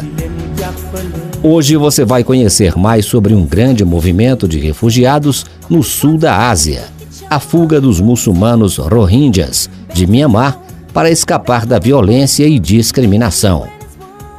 Hoje 1.43 1.77
você 1.77 2.05
vai 2.05 2.25
conhecer 2.25 2.77
mais 2.77 3.07
sobre 3.07 3.33
um 3.33 3.45
grande 3.45 3.85
movimento 3.85 4.49
de 4.49 4.59
refugiados 4.59 5.47
no 5.71 5.83
sul 5.83 6.19
da 6.19 6.49
Ásia, 6.49 6.85
a 7.31 7.39
fuga 7.39 7.81
dos 7.81 8.01
muçulmanos 8.01 8.79
Rohingyas 8.79 9.71
de 9.93 10.07
Myanmar 10.07 10.61
para 10.93 11.11
escapar 11.11 11.65
da 11.67 11.79
violência 11.79 12.47
e 12.47 12.59
discriminação. 12.59 13.69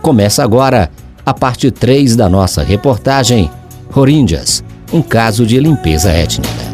Começa 0.02 0.44
agora 0.44 0.90
a 1.26 1.34
parte 1.34 1.72
3 1.72 2.16
da 2.16 2.28
nossa 2.28 2.64
reportagem 2.64 3.50
Rohingyas, 3.92 4.64
um 4.92 5.02
caso 5.02 5.46
de 5.46 5.60
limpeza 5.60 6.12
étnica. 6.12 6.68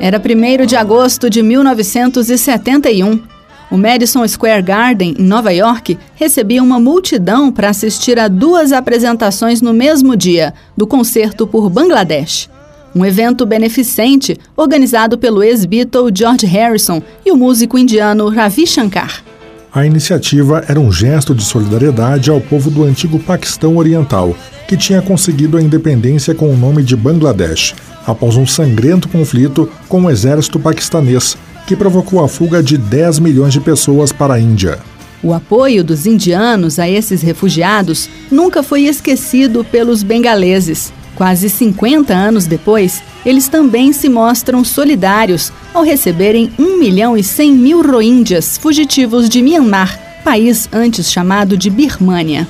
Era 0.00 0.18
1 0.18 0.64
de 0.64 0.76
agosto 0.76 1.28
de 1.28 1.42
1971. 1.42 3.37
O 3.70 3.76
Madison 3.76 4.26
Square 4.26 4.62
Garden, 4.62 5.14
em 5.18 5.22
Nova 5.22 5.52
York, 5.52 5.98
recebia 6.14 6.62
uma 6.62 6.80
multidão 6.80 7.52
para 7.52 7.68
assistir 7.68 8.18
a 8.18 8.26
duas 8.26 8.72
apresentações 8.72 9.60
no 9.60 9.74
mesmo 9.74 10.16
dia 10.16 10.54
do 10.74 10.86
concerto 10.86 11.46
por 11.46 11.68
Bangladesh. 11.68 12.48
Um 12.96 13.04
evento 13.04 13.44
beneficente 13.44 14.38
organizado 14.56 15.18
pelo 15.18 15.42
ex-Beatle 15.42 16.10
George 16.14 16.46
Harrison 16.46 17.02
e 17.26 17.30
o 17.30 17.36
músico 17.36 17.76
indiano 17.76 18.30
Ravi 18.30 18.66
Shankar. 18.66 19.22
A 19.70 19.84
iniciativa 19.84 20.64
era 20.66 20.80
um 20.80 20.90
gesto 20.90 21.34
de 21.34 21.44
solidariedade 21.44 22.30
ao 22.30 22.40
povo 22.40 22.70
do 22.70 22.84
antigo 22.84 23.18
Paquistão 23.18 23.76
Oriental, 23.76 24.34
que 24.66 24.78
tinha 24.78 25.02
conseguido 25.02 25.58
a 25.58 25.62
independência 25.62 26.34
com 26.34 26.50
o 26.50 26.56
nome 26.56 26.82
de 26.82 26.96
Bangladesh, 26.96 27.74
após 28.06 28.36
um 28.36 28.46
sangrento 28.46 29.08
conflito 29.08 29.70
com 29.86 30.04
o 30.04 30.10
exército 30.10 30.58
paquistanês, 30.58 31.36
que 31.68 31.76
provocou 31.76 32.24
a 32.24 32.26
fuga 32.26 32.62
de 32.62 32.78
10 32.78 33.18
milhões 33.18 33.52
de 33.52 33.60
pessoas 33.60 34.10
para 34.10 34.34
a 34.34 34.40
Índia. 34.40 34.78
O 35.22 35.34
apoio 35.34 35.84
dos 35.84 36.06
indianos 36.06 36.78
a 36.78 36.88
esses 36.88 37.20
refugiados 37.20 38.08
nunca 38.30 38.62
foi 38.62 38.84
esquecido 38.84 39.62
pelos 39.64 40.02
bengaleses. 40.02 40.90
Quase 41.14 41.50
50 41.50 42.14
anos 42.14 42.46
depois, 42.46 43.02
eles 43.26 43.48
também 43.48 43.92
se 43.92 44.08
mostram 44.08 44.64
solidários 44.64 45.52
ao 45.74 45.82
receberem 45.82 46.50
1 46.58 46.78
milhão 46.78 47.18
e 47.18 47.22
100 47.22 47.52
mil 47.52 47.82
rohingyas 47.82 48.56
fugitivos 48.56 49.28
de 49.28 49.42
Myanmar, 49.42 50.22
país 50.24 50.70
antes 50.72 51.12
chamado 51.12 51.54
de 51.54 51.68
Birmânia. 51.68 52.48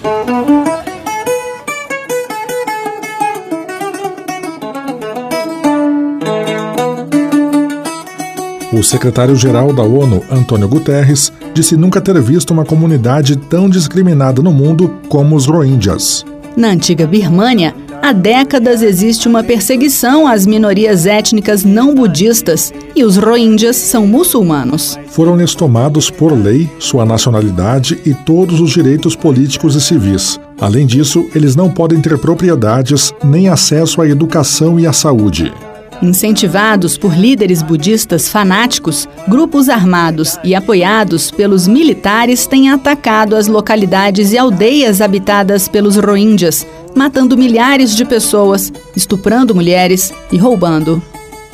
O 8.78 8.82
secretário-geral 8.84 9.72
da 9.72 9.82
ONU, 9.82 10.22
Antônio 10.30 10.68
Guterres, 10.68 11.32
disse 11.52 11.76
nunca 11.76 12.00
ter 12.00 12.22
visto 12.22 12.52
uma 12.52 12.64
comunidade 12.64 13.34
tão 13.34 13.68
discriminada 13.68 14.40
no 14.40 14.52
mundo 14.52 15.00
como 15.08 15.34
os 15.34 15.46
Rohingyas. 15.46 16.24
Na 16.56 16.68
antiga 16.68 17.04
Birmânia, 17.04 17.74
há 18.00 18.12
décadas 18.12 18.80
existe 18.80 19.26
uma 19.26 19.42
perseguição 19.42 20.28
às 20.28 20.46
minorias 20.46 21.06
étnicas 21.06 21.64
não 21.64 21.92
budistas 21.92 22.72
e 22.94 23.02
os 23.02 23.16
Rohingyas 23.16 23.74
são 23.74 24.06
muçulmanos. 24.06 24.96
Foram-lhes 25.08 25.56
tomados 25.56 26.08
por 26.08 26.32
lei 26.32 26.70
sua 26.78 27.04
nacionalidade 27.04 27.98
e 28.06 28.14
todos 28.14 28.60
os 28.60 28.70
direitos 28.70 29.16
políticos 29.16 29.74
e 29.74 29.80
civis. 29.80 30.38
Além 30.60 30.86
disso, 30.86 31.28
eles 31.34 31.56
não 31.56 31.68
podem 31.68 32.00
ter 32.00 32.16
propriedades 32.16 33.12
nem 33.24 33.48
acesso 33.48 34.00
à 34.00 34.08
educação 34.08 34.78
e 34.78 34.86
à 34.86 34.92
saúde. 34.92 35.52
Incentivados 36.00 36.96
por 36.96 37.16
líderes 37.16 37.60
budistas 37.60 38.28
fanáticos, 38.28 39.08
grupos 39.26 39.68
armados 39.68 40.38
e 40.44 40.54
apoiados 40.54 41.30
pelos 41.32 41.66
militares 41.66 42.46
têm 42.46 42.70
atacado 42.70 43.34
as 43.34 43.48
localidades 43.48 44.32
e 44.32 44.38
aldeias 44.38 45.00
habitadas 45.00 45.66
pelos 45.66 45.96
Rohingyas, 45.96 46.64
matando 46.94 47.36
milhares 47.36 47.96
de 47.96 48.04
pessoas, 48.04 48.72
estuprando 48.94 49.54
mulheres 49.54 50.14
e 50.30 50.36
roubando. 50.36 51.02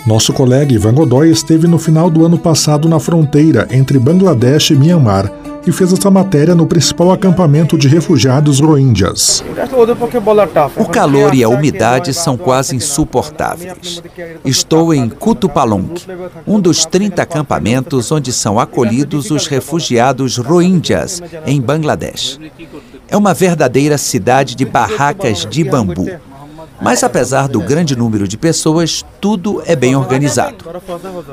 Nosso 0.07 0.35
colega 0.35 0.75
Ivan 0.75 0.93
Godoy 0.93 1.31
esteve 1.31 1.67
no 1.67 1.79
final 1.79 2.11
do 2.11 2.27
ano 2.27 2.39
passado 2.39 2.87
na 2.87 3.01
fronteira 3.01 3.67
entre 3.71 3.99
Bangladesh 3.99 4.71
e 4.71 4.77
Myanmar 4.77 5.33
e 5.66 5.73
fez 5.73 5.92
essa 5.92 6.11
matéria 6.11 6.54
no 6.54 6.66
principal 6.66 7.12
acampamento 7.12 7.78
de 7.78 7.88
refugiados 7.88 8.61
rohingyas. 8.61 9.44
O 10.76 10.87
calor 10.87 11.35
e 11.35 11.42
a 11.42 11.49
umidade 11.49 12.12
são 12.12 12.37
quase 12.37 12.76
insuportáveis. 12.76 14.02
Estou 14.44 14.92
em 14.92 15.09
Kutupalong, 15.09 15.94
um 16.47 16.61
dos 16.61 16.85
30 16.85 17.23
acampamentos 17.23 18.12
onde 18.12 18.33
são 18.33 18.59
acolhidos 18.59 19.30
os 19.30 19.47
refugiados 19.47 20.37
rohingyas 20.37 21.23
em 21.47 21.61
Bangladesh. 21.61 22.38
É 23.09 23.16
uma 23.16 23.33
verdadeira 23.33 23.97
cidade 23.97 24.54
de 24.54 24.64
barracas 24.64 25.47
de 25.47 25.64
bambu. 25.64 26.06
Mas 26.80 27.02
apesar 27.02 27.49
do 27.49 27.61
grande 27.61 27.97
número 27.97 28.26
de 28.26 28.37
pessoas, 28.37 29.04
tudo 29.21 29.62
é 29.64 29.76
bem 29.76 29.97
organizado. 29.97 30.56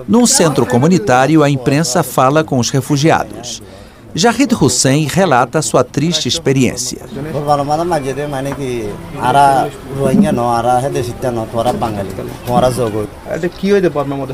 Num 0.07 0.25
centro 0.25 0.65
comunitário, 0.65 1.43
a 1.43 1.50
imprensa 1.50 2.03
fala 2.03 2.43
com 2.43 2.59
os 2.59 2.69
refugiados. 2.69 3.61
Jahid 4.13 4.53
Hussein 4.53 5.08
relata 5.08 5.62
sua 5.62 5.84
triste 5.84 6.27
experiência. 6.27 7.00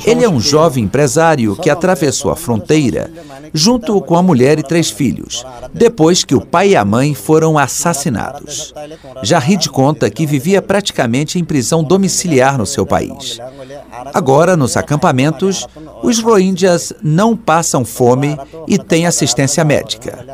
Ele 0.06 0.26
é 0.26 0.30
um 0.30 0.40
jovem 0.40 0.84
empresário 0.84 1.56
que 1.56 1.70
atravessou 1.70 2.32
a 2.32 2.36
fronteira 2.36 3.12
junto 3.54 4.02
com 4.02 4.16
a 4.16 4.24
mulher 4.24 4.60
e 4.60 4.64
três 4.64 4.90
filhos, 4.90 5.46
depois 5.74 6.24
que 6.24 6.36
o 6.36 6.42
pai 6.42 6.70
e 6.70 6.76
a 6.76 6.84
mãe 6.84 7.14
foram 7.14 7.58
assassinados. 7.58 8.74
Jahid 9.24 9.70
conta 9.70 10.10
que 10.10 10.26
vivia 10.26 10.62
praticamente 10.62 11.40
em 11.40 11.44
prisão 11.44 11.84
domiciliar 11.84 12.58
no 12.58 12.66
seu 12.66 12.86
país. 12.86 13.40
Agora, 14.14 14.58
nos 14.58 14.76
acampamentos, 14.78 15.68
os 16.02 16.20
rohingyas 16.20 16.94
não 17.02 17.36
passam 17.36 17.86
fome 17.86 18.38
e 18.68 18.78
têm 18.78 19.06
assistência 19.06 19.64
médica. 19.68 20.26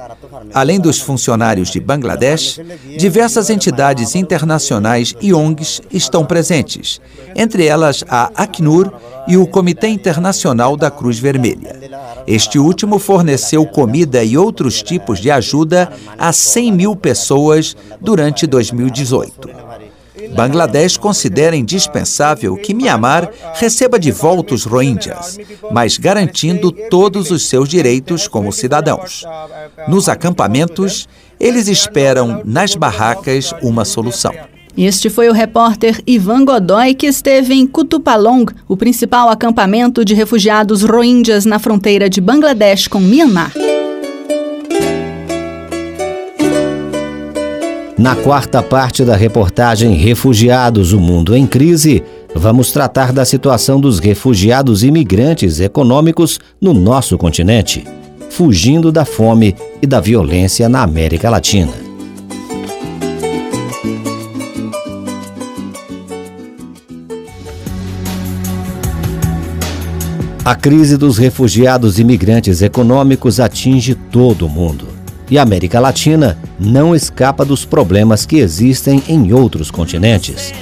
Além 0.54 0.80
dos 0.80 1.00
funcionários 1.00 1.70
de 1.70 1.80
Bangladesh, 1.80 2.62
diversas 2.98 3.50
entidades 3.50 4.16
internacionais 4.16 5.14
e 5.20 5.34
ONGs 5.34 5.82
estão 5.92 6.24
presentes, 6.26 7.02
entre 7.36 7.66
elas 7.66 8.06
a 8.08 8.32
Acnur 8.36 8.94
e 9.28 9.36
o 9.36 9.48
Comitê 9.48 9.88
Internacional 9.88 10.78
da 10.78 10.92
Cruz 10.92 11.20
Vermelha. 11.20 11.76
Este 12.28 12.60
último 12.60 13.00
forneceu 13.00 13.66
comida 13.66 14.24
e 14.24 14.38
outros 14.38 14.82
tipos 14.82 15.20
de 15.20 15.32
ajuda 15.32 15.92
a 16.18 16.32
100 16.32 16.72
mil 16.72 16.96
pessoas 16.96 17.76
durante 18.00 18.48
2018. 18.48 19.73
Bangladesh 20.36 20.98
considera 20.98 21.56
indispensável 21.56 22.56
que 22.56 22.74
Myanmar 22.74 23.30
receba 23.56 24.00
de 24.00 24.12
volta 24.12 24.54
os 24.54 24.66
Rohingyas, 24.66 25.38
mas 25.72 25.98
garantindo 25.98 26.72
todos 26.72 27.32
os 27.32 27.48
seus 27.48 27.70
direitos 27.70 28.28
como 28.28 28.52
cidadãos. 28.52 29.24
Nos 29.88 30.10
acampamentos, 30.10 31.08
eles 31.40 31.68
esperam 31.68 32.42
nas 32.46 32.76
barracas 32.76 33.54
uma 33.62 33.86
solução. 33.86 34.34
Este 34.76 35.08
foi 35.08 35.30
o 35.30 35.34
repórter 35.34 36.02
Ivan 36.08 36.46
Godoy, 36.46 36.96
que 36.96 37.06
esteve 37.06 37.54
em 37.54 37.68
Kutupalong, 37.68 38.46
o 38.68 38.76
principal 38.76 39.30
acampamento 39.30 40.04
de 40.04 40.16
refugiados 40.16 40.82
rohingyas 40.82 41.46
na 41.46 41.60
fronteira 41.60 42.10
de 42.10 42.20
Bangladesh 42.20 42.88
com 42.88 43.00
Myanmar. 43.00 43.52
Na 48.04 48.18
quarta 48.18 48.62
parte 48.62 49.06
da 49.06 49.16
reportagem 49.16 49.94
Refugiados, 49.94 50.92
o 50.92 51.00
Mundo 51.00 51.34
em 51.34 51.48
Crise, 51.48 52.04
vamos 52.36 52.70
tratar 52.70 53.14
da 53.14 53.24
situação 53.24 53.80
dos 53.80 53.98
refugiados 53.98 54.84
imigrantes 54.84 55.62
econômicos 55.62 56.38
no 56.60 56.74
nosso 56.74 57.18
continente, 57.18 57.86
fugindo 58.30 58.92
da 58.92 59.06
fome 59.06 59.56
e 59.82 59.88
da 59.88 60.02
violência 60.02 60.68
na 60.68 60.84
América 60.84 61.30
Latina. 61.30 61.72
A 70.44 70.56
crise 70.56 70.98
dos 70.98 71.18
refugiados 71.18 72.00
imigrantes 72.00 72.62
econômicos 72.62 73.40
atinge 73.40 73.96
todo 73.96 74.46
o 74.46 74.50
mundo. 74.50 74.93
E 75.34 75.38
a 75.40 75.42
América 75.42 75.80
Latina 75.80 76.38
não 76.60 76.96
escapa 76.96 77.44
dos 77.44 77.66
problemas 77.66 78.24
que 78.24 78.36
existem 78.36 79.02
em 79.10 79.34
outros 79.34 79.72
continentes. 79.72 80.54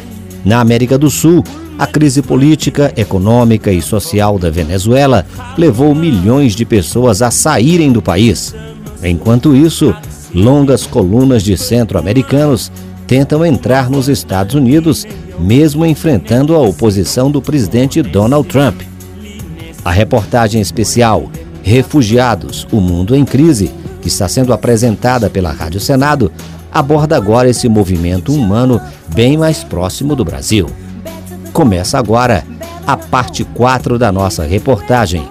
Na 0.46 0.62
América 0.62 0.98
do 0.98 1.10
Sul, 1.10 1.44
a 1.78 1.86
crise 1.86 2.22
política, 2.22 2.94
econômica 2.96 3.70
e 3.70 3.82
social 3.82 4.40
da 4.40 4.50
Venezuela 4.50 5.26
levou 5.58 5.94
milhões 5.94 6.56
de 6.56 6.64
pessoas 6.64 7.22
a 7.22 7.30
saírem 7.30 7.92
do 7.92 8.02
país. 8.02 8.56
Enquanto 9.04 9.54
isso, 9.54 9.94
longas 10.34 10.88
colunas 10.88 11.44
de 11.44 11.58
centro-americanos 11.58 12.72
tentam 13.06 13.46
entrar 13.46 13.90
nos 13.90 14.08
Estados 14.08 14.56
Unidos, 14.56 15.06
mesmo 15.38 15.86
enfrentando 15.86 16.56
a 16.56 16.60
oposição 16.60 17.30
do 17.30 17.42
presidente 17.42 18.02
Donald 18.02 18.48
Trump. 18.48 18.84
A 19.84 19.92
reportagem 19.92 20.62
especial 20.62 21.30
Refugiados, 21.62 22.66
o 22.72 22.80
Mundo 22.80 23.16
em 23.16 23.24
Crise, 23.24 23.70
que 24.02 24.08
está 24.08 24.28
sendo 24.28 24.52
apresentada 24.52 25.30
pela 25.30 25.52
Rádio 25.52 25.80
Senado, 25.80 26.32
aborda 26.72 27.16
agora 27.16 27.50
esse 27.50 27.70
movimento 27.70 28.34
humano 28.34 28.82
bem 29.14 29.38
mais 29.38 29.64
próximo 29.64 30.16
do 30.16 30.26
Brasil. 30.26 30.68
Começa 31.54 31.98
agora 31.98 32.44
a 32.86 32.98
parte 32.98 33.44
4 33.44 34.00
da 34.00 34.12
nossa 34.12 34.44
reportagem, 34.44 35.30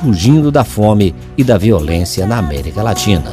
Fugindo 0.00 0.50
da 0.50 0.64
Fome 0.64 1.14
e 1.36 1.44
da 1.44 1.56
Violência 1.58 2.26
na 2.26 2.38
América 2.38 2.82
Latina. 2.82 3.32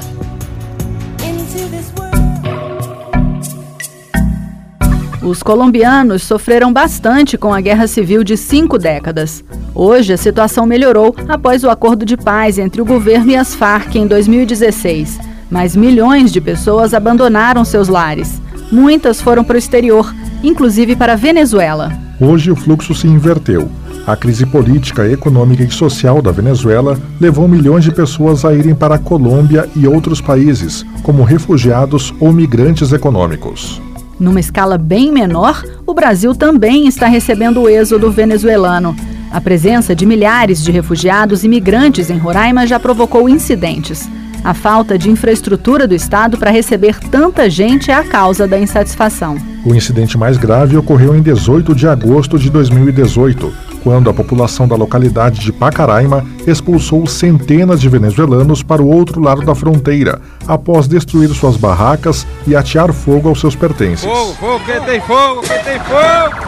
Os 5.22 5.44
colombianos 5.44 6.24
sofreram 6.24 6.72
bastante 6.72 7.38
com 7.38 7.54
a 7.54 7.60
guerra 7.60 7.88
civil 7.88 8.24
de 8.24 8.38
cinco 8.38 8.78
décadas. 8.78 9.44
Hoje, 9.80 10.12
a 10.12 10.18
situação 10.18 10.66
melhorou 10.66 11.16
após 11.28 11.64
o 11.64 11.70
acordo 11.70 12.04
de 12.04 12.18
paz 12.18 12.58
entre 12.58 12.82
o 12.82 12.86
governo 12.86 13.30
e 13.30 13.36
as 13.36 13.54
Farc 13.54 13.96
em 13.96 14.08
2016. 14.08 15.20
Mas 15.52 15.76
milhões 15.76 16.32
de 16.32 16.42
pessoas 16.42 16.96
abandonaram 16.96 17.64
seus 17.64 17.88
lares. 17.88 18.42
Muitas 18.72 19.22
foram 19.22 19.44
para 19.44 19.54
o 19.54 19.60
exterior, 19.60 20.12
inclusive 20.44 20.96
para 20.96 21.14
a 21.14 21.16
Venezuela. 21.16 21.92
Hoje, 22.20 22.50
o 22.50 22.56
fluxo 22.56 22.96
se 22.96 23.06
inverteu. 23.06 23.70
A 24.08 24.16
crise 24.16 24.48
política, 24.48 25.08
econômica 25.08 25.62
e 25.62 25.70
social 25.70 26.24
da 26.24 26.32
Venezuela 26.32 27.00
levou 27.22 27.48
milhões 27.48 27.84
de 27.84 27.92
pessoas 27.92 28.44
a 28.46 28.56
irem 28.56 28.74
para 28.74 28.96
a 28.96 29.00
Colômbia 29.00 29.70
e 29.76 29.88
outros 29.88 30.20
países, 30.20 30.84
como 31.04 31.22
refugiados 31.22 32.12
ou 32.20 32.34
migrantes 32.34 32.92
econômicos. 32.94 33.80
Numa 34.20 34.40
escala 34.40 34.76
bem 34.76 35.12
menor, 35.12 35.64
o 35.86 35.94
Brasil 35.94 36.34
também 36.34 36.88
está 36.88 37.06
recebendo 37.06 37.62
o 37.62 37.70
êxodo 37.70 38.10
venezuelano. 38.10 38.96
A 39.32 39.42
presença 39.42 39.94
de 39.96 40.06
milhares 40.06 40.64
de 40.64 40.72
refugiados 40.72 41.44
e 41.44 41.48
migrantes 41.48 42.10
em 42.10 42.18
Roraima 42.18 42.66
já 42.66 42.80
provocou 42.80 43.28
incidentes. 43.28 44.08
A 44.44 44.54
falta 44.54 44.98
de 44.98 45.10
infraestrutura 45.10 45.86
do 45.88 45.94
Estado 45.94 46.38
para 46.38 46.52
receber 46.52 46.98
tanta 47.00 47.50
gente 47.50 47.92
é 47.92 47.94
a 47.94 48.04
causa 48.04 48.48
da 48.48 48.58
insatisfação. 48.58 49.38
O 49.66 49.76
incidente 49.76 50.18
mais 50.18 50.38
grave 50.38 50.78
ocorreu 50.78 51.14
em 51.16 51.22
18 51.22 51.76
de 51.76 51.86
agosto 51.88 52.40
de 52.40 52.50
2018, 52.50 53.54
quando 53.84 54.10
a 54.10 54.14
população 54.14 54.66
da 54.66 54.76
localidade 54.76 55.42
de 55.42 55.52
Pacaraima 55.52 56.26
expulsou 56.46 57.06
centenas 57.06 57.82
de 57.82 57.90
venezuelanos 57.90 58.64
para 58.64 58.82
o 58.82 58.88
outro 58.88 59.20
lado 59.20 59.42
da 59.42 59.54
fronteira, 59.54 60.22
após 60.48 60.88
destruir 60.88 61.28
suas 61.30 61.58
barracas 61.58 62.26
e 62.48 62.56
atear 62.56 62.94
fogo 62.94 63.28
aos 63.28 63.42
seus 63.42 63.56
pertences. 63.56 64.06
Fogo, 64.06 64.34
fogo, 64.36 64.62
quem 64.66 64.80
tem 64.82 65.02
fogo, 65.02 65.42
quem 65.42 65.60
tem 65.64 65.80
fogo! 65.82 66.48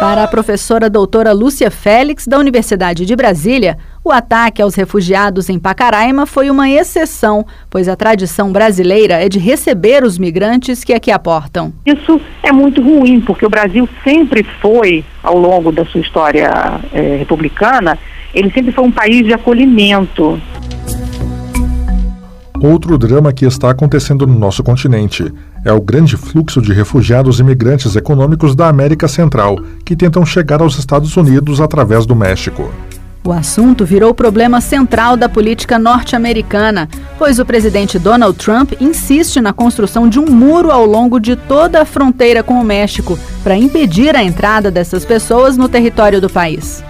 Para 0.00 0.24
a 0.24 0.26
professora 0.26 0.88
doutora 0.88 1.30
Lúcia 1.30 1.70
Félix, 1.70 2.26
da 2.26 2.38
Universidade 2.38 3.04
de 3.04 3.14
Brasília, 3.14 3.76
o 4.02 4.10
ataque 4.10 4.62
aos 4.62 4.74
refugiados 4.74 5.50
em 5.50 5.58
Pacaraima 5.58 6.24
foi 6.24 6.48
uma 6.48 6.70
exceção, 6.70 7.44
pois 7.68 7.86
a 7.86 7.94
tradição 7.94 8.50
brasileira 8.50 9.22
é 9.22 9.28
de 9.28 9.38
receber 9.38 10.02
os 10.02 10.18
migrantes 10.18 10.82
que 10.82 10.94
aqui 10.94 11.10
aportam. 11.10 11.70
Isso 11.84 12.18
é 12.42 12.50
muito 12.50 12.80
ruim, 12.80 13.20
porque 13.20 13.44
o 13.44 13.50
Brasil 13.50 13.86
sempre 14.02 14.42
foi, 14.42 15.04
ao 15.22 15.36
longo 15.36 15.70
da 15.70 15.84
sua 15.84 16.00
história 16.00 16.50
é, 16.94 17.18
republicana, 17.18 17.98
ele 18.34 18.50
sempre 18.52 18.72
foi 18.72 18.84
um 18.84 18.90
país 18.90 19.26
de 19.26 19.34
acolhimento. 19.34 20.40
Outro 22.58 22.96
drama 22.96 23.34
que 23.34 23.44
está 23.44 23.70
acontecendo 23.70 24.26
no 24.26 24.38
nosso 24.38 24.62
continente 24.62 25.30
é 25.64 25.72
o 25.72 25.80
grande 25.80 26.16
fluxo 26.16 26.60
de 26.60 26.72
refugiados 26.72 27.38
e 27.38 27.42
imigrantes 27.42 27.96
econômicos 27.96 28.54
da 28.54 28.68
América 28.68 29.08
Central, 29.08 29.58
que 29.84 29.96
tentam 29.96 30.24
chegar 30.24 30.60
aos 30.60 30.78
Estados 30.78 31.16
Unidos 31.16 31.60
através 31.60 32.06
do 32.06 32.14
México. 32.16 32.70
O 33.22 33.32
assunto 33.32 33.84
virou 33.84 34.14
problema 34.14 34.62
central 34.62 35.14
da 35.14 35.28
política 35.28 35.78
norte-americana, 35.78 36.88
pois 37.18 37.38
o 37.38 37.44
presidente 37.44 37.98
Donald 37.98 38.36
Trump 38.38 38.72
insiste 38.80 39.42
na 39.42 39.52
construção 39.52 40.08
de 40.08 40.18
um 40.18 40.24
muro 40.30 40.70
ao 40.70 40.86
longo 40.86 41.20
de 41.20 41.36
toda 41.36 41.82
a 41.82 41.84
fronteira 41.84 42.42
com 42.42 42.54
o 42.54 42.64
México 42.64 43.18
para 43.44 43.56
impedir 43.56 44.16
a 44.16 44.24
entrada 44.24 44.70
dessas 44.70 45.04
pessoas 45.04 45.58
no 45.58 45.68
território 45.68 46.18
do 46.18 46.30
país. 46.30 46.82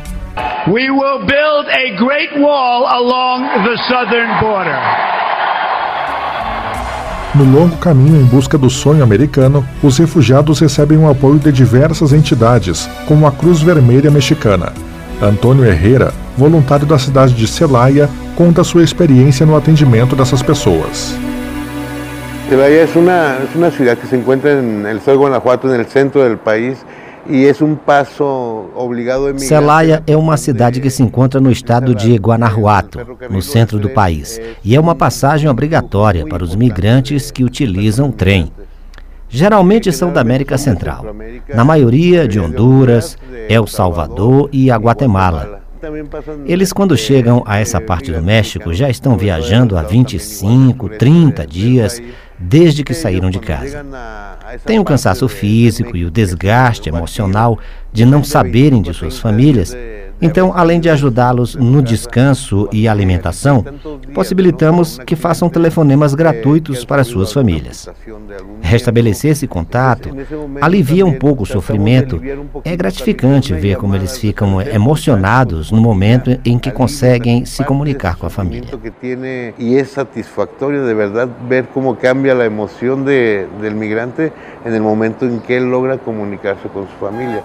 We 0.68 0.88
will 0.90 1.26
build 1.26 1.68
a 1.68 1.96
great 1.96 2.38
wall 2.38 2.86
along 2.86 3.64
the 3.64 3.76
southern 3.88 4.40
border. 4.40 5.29
No 7.32 7.44
longo 7.44 7.76
caminho 7.76 8.20
em 8.20 8.24
busca 8.24 8.58
do 8.58 8.68
sonho 8.68 9.04
americano, 9.04 9.64
os 9.84 9.98
refugiados 9.98 10.58
recebem 10.58 10.98
o 10.98 11.08
apoio 11.08 11.38
de 11.38 11.52
diversas 11.52 12.12
entidades, 12.12 12.90
como 13.06 13.24
a 13.24 13.30
Cruz 13.30 13.62
Vermelha 13.62 14.10
Mexicana. 14.10 14.72
Antônio 15.22 15.64
Herrera, 15.64 16.12
voluntário 16.36 16.86
da 16.86 16.98
cidade 16.98 17.34
de 17.34 17.46
Celaya, 17.46 18.10
conta 18.34 18.64
sua 18.64 18.82
experiência 18.82 19.46
no 19.46 19.56
atendimento 19.56 20.16
dessas 20.16 20.42
pessoas. 20.42 21.14
Celaya 22.48 22.88
é 22.92 22.98
uma, 22.98 23.12
é 23.12 23.48
uma 23.54 23.70
cidade 23.70 24.00
que 24.00 24.08
se 24.08 24.16
encontra 24.16 24.60
no 24.60 24.90
estado 24.90 25.16
de 25.16 25.22
Guanajuato, 25.22 25.68
no 25.68 25.88
centro 25.88 26.28
do 26.28 26.36
país. 26.36 26.84
Celaya 29.38 30.02
é 30.06 30.16
uma 30.16 30.36
cidade 30.36 30.80
que 30.80 30.90
se 30.90 31.02
encontra 31.02 31.40
no 31.40 31.50
estado 31.50 31.94
de 31.94 32.16
Guanajuato, 32.16 32.98
no 33.30 33.40
centro 33.40 33.78
do 33.78 33.88
país, 33.90 34.40
e 34.64 34.74
é 34.74 34.80
uma 34.80 34.94
passagem 34.94 35.48
obrigatória 35.48 36.26
para 36.26 36.42
os 36.42 36.54
migrantes 36.56 37.30
que 37.30 37.44
utilizam 37.44 38.08
o 38.08 38.12
trem. 38.12 38.50
Geralmente 39.28 39.92
são 39.92 40.12
da 40.12 40.20
América 40.20 40.58
Central, 40.58 41.14
na 41.54 41.64
maioria 41.64 42.26
de 42.26 42.40
Honduras, 42.40 43.16
El 43.48 43.66
Salvador 43.66 44.48
e 44.52 44.70
a 44.70 44.76
Guatemala. 44.76 45.60
Eles, 46.44 46.72
quando 46.72 46.96
chegam 46.96 47.42
a 47.46 47.58
essa 47.58 47.80
parte 47.80 48.12
do 48.12 48.20
México, 48.20 48.74
já 48.74 48.90
estão 48.90 49.16
viajando 49.16 49.78
há 49.78 49.82
25, 49.82 50.90
30 50.90 51.46
dias 51.46 52.02
desde 52.40 52.82
que 52.82 52.94
saíram 52.94 53.28
de 53.28 53.38
casa. 53.38 53.84
Tem 54.64 54.78
o 54.78 54.84
cansaço 54.84 55.28
físico 55.28 55.94
e 55.96 56.06
o 56.06 56.10
desgaste 56.10 56.88
emocional 56.88 57.58
de 57.92 58.06
não 58.06 58.24
saberem 58.24 58.80
de 58.80 58.94
suas 58.94 59.18
famílias 59.18 59.76
então, 60.20 60.52
além 60.54 60.80
de 60.80 60.90
ajudá-los 60.90 61.54
no 61.54 61.82
descanso 61.82 62.68
e 62.72 62.86
alimentação, 62.86 63.64
possibilitamos 64.14 64.98
que 65.06 65.16
façam 65.16 65.48
telefonemas 65.48 66.14
gratuitos 66.14 66.84
para 66.84 67.04
suas 67.04 67.32
famílias. 67.32 67.88
Restabelecer 68.60 69.32
esse 69.32 69.46
contato 69.46 70.10
alivia 70.60 71.06
um 71.06 71.18
pouco 71.18 71.44
o 71.44 71.46
sofrimento. 71.46 72.20
É 72.64 72.76
gratificante 72.76 73.54
ver 73.54 73.76
como 73.76 73.94
eles 73.94 74.18
ficam 74.18 74.60
emocionados 74.60 75.70
no 75.70 75.80
momento 75.80 76.38
em 76.44 76.58
que 76.58 76.70
conseguem 76.70 77.44
se 77.44 77.64
comunicar 77.64 78.16
com 78.16 78.26
a 78.26 78.30
família. 78.30 78.70
E 79.58 79.76
é 79.76 79.84
satisfatório 79.84 80.86
de 80.86 80.94
verdade 80.94 81.32
ver 81.48 81.66
como 81.66 81.96
cambia 81.96 82.34
a 82.34 82.44
emoção 82.44 83.02
do 83.02 83.70
migrante 83.74 84.32
no 84.64 84.82
momento 84.82 85.24
em 85.24 85.38
que 85.38 85.52
ele 85.52 85.66
logra 85.66 85.96
comunicar-se 85.98 86.68
com 86.68 86.86
sua 86.86 87.10
família. 87.10 87.42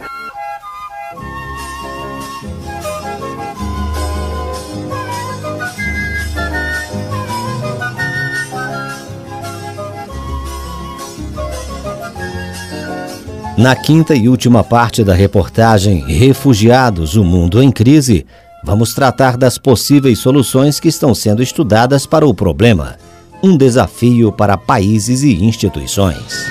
Na 13.57 13.73
quinta 13.73 14.13
e 14.13 14.27
última 14.27 14.65
parte 14.65 15.01
da 15.01 15.13
reportagem 15.13 16.03
Refugiados, 16.05 17.15
o 17.15 17.23
Mundo 17.23 17.63
em 17.63 17.71
Crise, 17.71 18.25
vamos 18.65 18.93
tratar 18.93 19.37
das 19.37 19.57
possíveis 19.57 20.19
soluções 20.19 20.77
que 20.77 20.89
estão 20.89 21.15
sendo 21.15 21.41
estudadas 21.41 22.05
para 22.05 22.27
o 22.27 22.33
problema. 22.33 22.97
Um 23.41 23.55
desafio 23.55 24.29
para 24.29 24.57
países 24.57 25.23
e 25.23 25.41
instituições. 25.41 26.45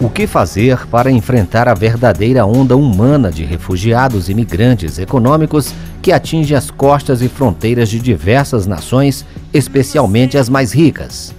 O 0.00 0.08
que 0.08 0.28
fazer 0.28 0.86
para 0.86 1.10
enfrentar 1.10 1.66
a 1.66 1.74
verdadeira 1.74 2.46
onda 2.46 2.76
humana 2.76 3.32
de 3.32 3.42
refugiados 3.44 4.28
e 4.28 4.34
migrantes 4.34 5.00
econômicos 5.00 5.74
que 6.04 6.12
atinge 6.12 6.54
as 6.54 6.70
costas 6.70 7.22
e 7.22 7.30
fronteiras 7.30 7.88
de 7.88 7.98
diversas 7.98 8.66
nações, 8.66 9.24
especialmente 9.54 10.36
as 10.36 10.50
mais 10.50 10.70
ricas? 10.70 11.34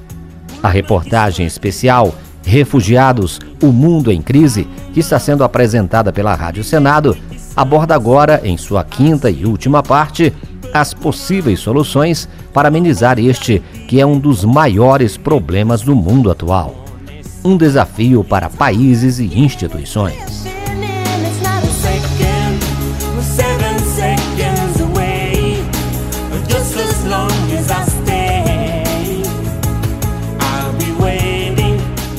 A 0.64 0.70
reportagem 0.70 1.46
especial 1.46 2.16
Refugiados, 2.44 3.40
o 3.62 3.68
Mundo 3.68 4.12
em 4.12 4.24
Crise, 4.24 4.68
que 4.92 5.00
está 5.00 5.20
sendo 5.20 5.44
apresentada 5.44 6.12
pela 6.12 6.34
Rádio 6.34 6.64
Senado, 6.64 7.16
aborda 7.56 7.94
agora, 7.94 8.42
em 8.44 8.58
sua 8.58 8.84
quinta 8.84 9.30
e 9.30 9.46
última 9.46 9.84
parte, 9.84 10.34
as 10.74 10.96
possíveis 10.96 11.60
soluções 11.60 12.28
para 12.52 12.70
amenizar 12.70 13.20
este, 13.20 13.62
que 13.88 14.02
é 14.02 14.06
um 14.06 14.18
dos 14.18 14.44
maiores 14.44 15.16
problemas 15.16 15.84
do 15.84 15.96
mundo 15.96 16.32
atual 16.32 16.86
um 17.46 17.56
desafio 17.56 18.24
para 18.24 18.50
países 18.50 19.20
e 19.20 19.40
instituições. 19.40 20.55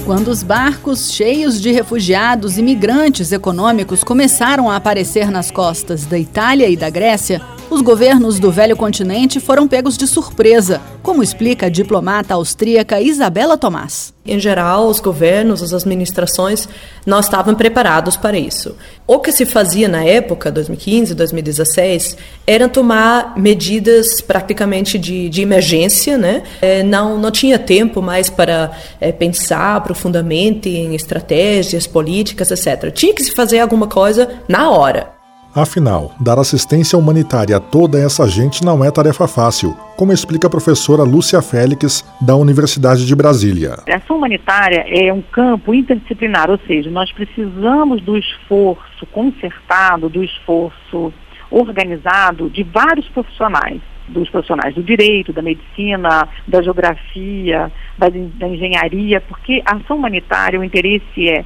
Quando 0.06 0.28
os 0.28 0.40
barcos 0.40 1.12
cheios 1.12 1.60
de 1.60 1.72
refugiados 1.72 2.56
e 2.58 2.62
migrantes 2.62 3.32
econômicos 3.32 4.04
começaram 4.04 4.70
a 4.70 4.76
aparecer 4.76 5.32
nas 5.32 5.50
costas 5.50 6.06
da 6.06 6.16
Itália 6.16 6.68
e 6.68 6.76
da 6.76 6.88
Grécia, 6.88 7.42
os 7.68 7.81
governos 7.83 8.38
do 8.38 8.50
velho 8.50 8.76
continente 8.76 9.40
foram 9.40 9.66
pegos 9.66 9.96
de 9.96 10.07
surpresa, 10.07 10.81
como 11.02 11.22
explica 11.22 11.66
a 11.66 11.68
diplomata 11.68 12.35
austríaca 12.35 13.00
Isabela 13.00 13.57
Tomás. 13.57 14.14
Em 14.24 14.40
geral, 14.40 14.88
os 14.88 14.98
governos, 14.98 15.62
as 15.62 15.72
administrações 15.72 16.68
não 17.05 17.20
estavam 17.20 17.55
preparados 17.55 18.16
para 18.16 18.38
isso. 18.38 18.76
O 19.07 19.20
que 19.20 19.31
se 19.31 19.46
fazia 19.46 19.88
na 19.88 20.05
época, 20.05 20.50
2015, 20.50 21.14
2016, 21.14 22.16
era 22.46 22.68
tomar 22.68 23.37
medidas 23.37 24.20
praticamente 24.20 24.98
de, 24.98 25.29
de 25.29 25.42
emergência, 25.42 26.18
né? 26.18 26.42
É, 26.61 26.83
não, 26.83 27.18
não 27.18 27.31
tinha 27.31 27.59
tempo 27.59 28.02
mais 28.02 28.29
para 28.29 28.72
é, 29.00 29.12
pensar 29.12 29.81
profundamente 29.83 30.68
em 30.68 30.94
estratégias, 30.94 31.87
políticas, 31.87 32.50
etc. 32.50 32.90
Tinha 32.92 33.14
que 33.14 33.22
se 33.22 33.33
fazer 33.33 33.61
alguma 33.61 33.87
coisa 33.87 34.29
na 34.48 34.70
hora. 34.70 35.15
Afinal, 35.56 36.12
dar 36.20 36.38
assistência 36.38 36.98
humanitária 36.98 37.56
a 37.56 37.60
toda 37.60 37.98
essa 37.98 38.28
gente 38.28 38.62
não 38.62 38.84
é 38.84 38.90
tarefa 38.90 39.26
fácil, 39.26 39.74
como 39.96 40.12
explica 40.12 40.48
a 40.48 40.50
professora 40.50 41.02
Lúcia 41.02 41.40
Félix, 41.40 42.04
da 42.20 42.36
Universidade 42.36 43.06
de 43.06 43.16
Brasília. 43.16 43.76
A 43.90 43.96
ação 43.96 44.18
humanitária 44.18 44.84
é 44.86 45.10
um 45.10 45.22
campo 45.22 45.72
interdisciplinar, 45.72 46.50
ou 46.50 46.58
seja, 46.66 46.90
nós 46.90 47.10
precisamos 47.10 48.02
do 48.02 48.18
esforço 48.18 49.06
concertado, 49.06 50.10
do 50.10 50.22
esforço 50.22 51.10
organizado 51.50 52.50
de 52.50 52.62
vários 52.62 53.08
profissionais 53.08 53.80
dos 54.08 54.28
profissionais 54.28 54.74
do 54.74 54.82
direito, 54.82 55.32
da 55.32 55.42
medicina, 55.42 56.28
da 56.46 56.62
geografia, 56.62 57.72
da, 57.98 58.08
da 58.08 58.46
engenharia, 58.46 59.20
porque 59.22 59.62
a 59.64 59.76
ação 59.76 59.96
humanitária, 59.96 60.60
o 60.60 60.64
interesse 60.64 61.28
é 61.28 61.44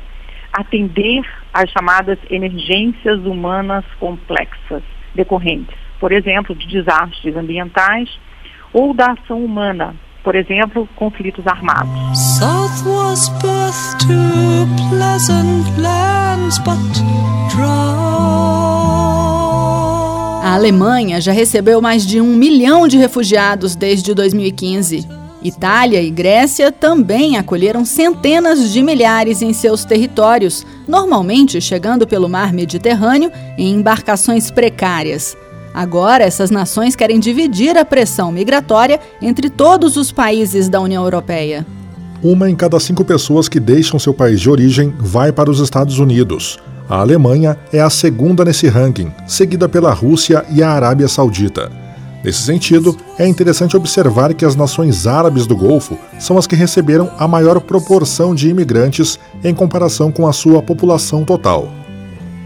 atender 0.52 1.22
às 1.52 1.70
chamadas 1.70 2.18
emergências 2.30 3.24
humanas 3.24 3.84
complexas 3.98 4.82
decorrentes, 5.14 5.76
por 5.98 6.12
exemplo, 6.12 6.54
de 6.54 6.66
desastres 6.66 7.36
ambientais 7.36 8.08
ou 8.72 8.94
da 8.94 9.12
ação 9.12 9.44
humana, 9.44 9.94
por 10.22 10.34
exemplo, 10.34 10.88
conflitos 10.96 11.46
armados. 11.46 11.90
South 12.18 12.84
was 12.86 13.28
birth 13.40 13.98
to 14.00 14.88
pleasant 14.90 15.66
lands, 15.78 16.58
but 16.58 16.78
A 20.42 20.54
Alemanha 20.54 21.20
já 21.20 21.32
recebeu 21.32 21.80
mais 21.80 22.06
de 22.06 22.20
um 22.20 22.34
milhão 22.34 22.88
de 22.88 22.96
refugiados 22.96 23.76
desde 23.76 24.14
2015. 24.14 25.19
Itália 25.42 26.02
e 26.02 26.10
Grécia 26.10 26.70
também 26.70 27.36
acolheram 27.38 27.84
centenas 27.84 28.70
de 28.70 28.82
milhares 28.82 29.40
em 29.40 29.52
seus 29.52 29.84
territórios, 29.84 30.66
normalmente 30.86 31.60
chegando 31.60 32.06
pelo 32.06 32.28
mar 32.28 32.52
Mediterrâneo 32.52 33.32
em 33.56 33.74
embarcações 33.74 34.50
precárias. 34.50 35.36
Agora, 35.72 36.24
essas 36.24 36.50
nações 36.50 36.96
querem 36.96 37.18
dividir 37.20 37.78
a 37.78 37.84
pressão 37.84 38.30
migratória 38.30 39.00
entre 39.22 39.48
todos 39.48 39.96
os 39.96 40.12
países 40.12 40.68
da 40.68 40.80
União 40.80 41.02
Europeia. 41.04 41.64
Uma 42.22 42.50
em 42.50 42.56
cada 42.56 42.78
cinco 42.78 43.04
pessoas 43.04 43.48
que 43.48 43.58
deixam 43.58 43.98
seu 43.98 44.12
país 44.12 44.40
de 44.40 44.50
origem 44.50 44.92
vai 44.98 45.32
para 45.32 45.50
os 45.50 45.58
Estados 45.58 45.98
Unidos. 45.98 46.58
A 46.88 46.96
Alemanha 46.96 47.56
é 47.72 47.80
a 47.80 47.88
segunda 47.88 48.44
nesse 48.44 48.66
ranking, 48.66 49.12
seguida 49.26 49.68
pela 49.68 49.92
Rússia 49.92 50.44
e 50.50 50.62
a 50.62 50.70
Arábia 50.70 51.08
Saudita. 51.08 51.70
Nesse 52.22 52.42
sentido, 52.42 52.96
é 53.18 53.26
interessante 53.26 53.76
observar 53.76 54.34
que 54.34 54.44
as 54.44 54.54
nações 54.54 55.06
árabes 55.06 55.46
do 55.46 55.56
Golfo 55.56 55.96
são 56.18 56.36
as 56.36 56.46
que 56.46 56.54
receberam 56.54 57.10
a 57.18 57.26
maior 57.26 57.60
proporção 57.60 58.34
de 58.34 58.48
imigrantes 58.48 59.18
em 59.42 59.54
comparação 59.54 60.12
com 60.12 60.26
a 60.26 60.32
sua 60.32 60.62
população 60.62 61.24
total. 61.24 61.72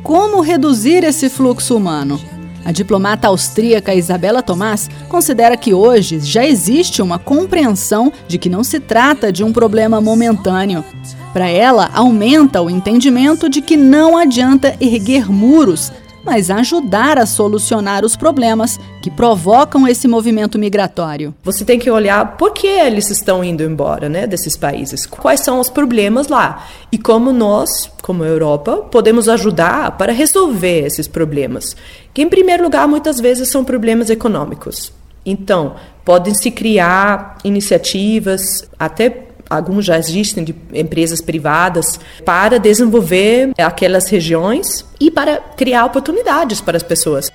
Como 0.02 0.40
reduzir 0.40 1.02
esse 1.02 1.28
fluxo 1.28 1.76
humano? 1.76 2.20
A 2.64 2.72
diplomata 2.72 3.28
austríaca 3.28 3.94
Isabela 3.94 4.42
Tomás 4.42 4.88
considera 5.08 5.56
que 5.56 5.74
hoje 5.74 6.20
já 6.20 6.46
existe 6.46 7.02
uma 7.02 7.18
compreensão 7.18 8.12
de 8.28 8.38
que 8.38 8.48
não 8.48 8.64
se 8.64 8.80
trata 8.80 9.32
de 9.32 9.44
um 9.44 9.52
problema 9.52 10.00
momentâneo. 10.00 10.84
Para 11.32 11.48
ela, 11.48 11.90
aumenta 11.92 12.62
o 12.62 12.70
entendimento 12.70 13.50
de 13.50 13.60
que 13.60 13.76
não 13.76 14.16
adianta 14.16 14.76
erguer 14.80 15.30
muros 15.30 15.92
mas 16.24 16.50
ajudar 16.50 17.18
a 17.18 17.26
solucionar 17.26 18.04
os 18.04 18.16
problemas 18.16 18.78
que 19.02 19.10
provocam 19.10 19.86
esse 19.86 20.08
movimento 20.08 20.58
migratório. 20.58 21.34
Você 21.42 21.64
tem 21.64 21.78
que 21.78 21.90
olhar 21.90 22.36
por 22.36 22.52
que 22.52 22.66
eles 22.66 23.10
estão 23.10 23.44
indo 23.44 23.62
embora, 23.62 24.08
né, 24.08 24.26
desses 24.26 24.56
países. 24.56 25.06
Quais 25.06 25.40
são 25.40 25.60
os 25.60 25.68
problemas 25.68 26.28
lá 26.28 26.66
e 26.90 26.98
como 26.98 27.32
nós, 27.32 27.90
como 28.02 28.24
Europa, 28.24 28.76
podemos 28.90 29.28
ajudar 29.28 29.92
para 29.92 30.12
resolver 30.12 30.86
esses 30.86 31.06
problemas. 31.06 31.76
Que 32.12 32.22
em 32.22 32.28
primeiro 32.28 32.64
lugar 32.64 32.88
muitas 32.88 33.20
vezes 33.20 33.50
são 33.50 33.64
problemas 33.64 34.10
econômicos. 34.10 34.92
Então, 35.26 35.76
podem 36.04 36.34
se 36.34 36.50
criar 36.50 37.38
iniciativas 37.44 38.68
até 38.78 39.23
alguns 39.48 39.84
já 39.84 39.98
existem 39.98 40.44
de 40.44 40.54
empresas 40.72 41.20
privadas 41.20 41.98
para 42.24 42.58
desenvolver 42.58 43.52
aquelas 43.58 44.08
regiões 44.08 44.84
e 45.00 45.10
para 45.10 45.38
criar 45.56 45.84
oportunidades 45.84 46.60
para 46.60 46.76
as 46.76 46.82
pessoas. 46.82 47.30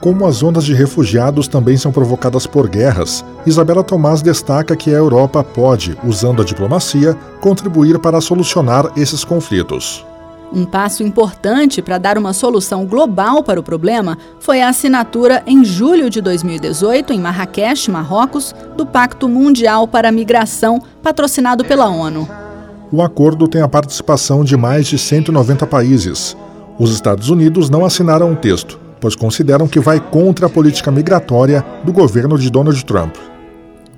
Como 0.00 0.26
as 0.26 0.44
ondas 0.44 0.64
de 0.64 0.74
refugiados 0.74 1.48
também 1.48 1.76
são 1.76 1.90
provocadas 1.90 2.46
por 2.46 2.68
guerras, 2.68 3.24
Isabela 3.44 3.82
Tomás 3.82 4.22
destaca 4.22 4.76
que 4.76 4.90
a 4.90 4.96
Europa 4.96 5.42
pode, 5.42 5.98
usando 6.04 6.40
a 6.40 6.44
diplomacia, 6.44 7.14
contribuir 7.40 7.98
para 7.98 8.20
solucionar 8.20 8.92
esses 8.96 9.24
conflitos. 9.24 10.06
Um 10.50 10.64
passo 10.64 11.02
importante 11.02 11.82
para 11.82 11.98
dar 11.98 12.16
uma 12.16 12.32
solução 12.32 12.86
global 12.86 13.42
para 13.42 13.60
o 13.60 13.62
problema 13.62 14.16
foi 14.40 14.62
a 14.62 14.70
assinatura 14.70 15.42
em 15.46 15.62
julho 15.62 16.08
de 16.08 16.22
2018, 16.22 17.12
em 17.12 17.20
Marrakech, 17.20 17.90
Marrocos, 17.90 18.54
do 18.74 18.86
Pacto 18.86 19.28
Mundial 19.28 19.86
para 19.86 20.08
a 20.08 20.12
Migração, 20.12 20.80
patrocinado 21.02 21.64
pela 21.64 21.88
ONU. 21.88 22.26
O 22.90 23.02
acordo 23.02 23.46
tem 23.46 23.60
a 23.60 23.68
participação 23.68 24.42
de 24.42 24.56
mais 24.56 24.86
de 24.86 24.96
190 24.96 25.66
países. 25.66 26.34
Os 26.78 26.92
Estados 26.92 27.28
Unidos 27.28 27.68
não 27.68 27.84
assinaram 27.84 28.32
o 28.32 28.36
texto, 28.36 28.80
pois 28.98 29.14
consideram 29.14 29.68
que 29.68 29.78
vai 29.78 30.00
contra 30.00 30.46
a 30.46 30.50
política 30.50 30.90
migratória 30.90 31.62
do 31.84 31.92
governo 31.92 32.38
de 32.38 32.48
Donald 32.48 32.82
Trump. 32.86 33.16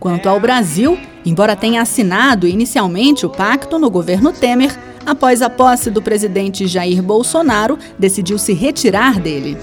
Quanto 0.01 0.29
ao 0.29 0.41
Brasil, 0.41 0.99
embora 1.25 1.55
tenha 1.55 1.83
assinado 1.83 2.49
inicialmente 2.49 3.25
o 3.25 3.31
pacto 3.31 3.79
no 3.79 3.91
governo 3.91 4.33
Temer, 4.33 4.77
após 5.11 5.43
a 5.43 5.51
posse 5.51 5.91
do 5.91 6.01
presidente 6.01 6.69
Jair 6.69 7.03
Bolsonaro, 7.03 7.77
decidiu 7.99 8.39
se 8.39 8.53
retirar 8.53 9.19
dele. 9.19 9.59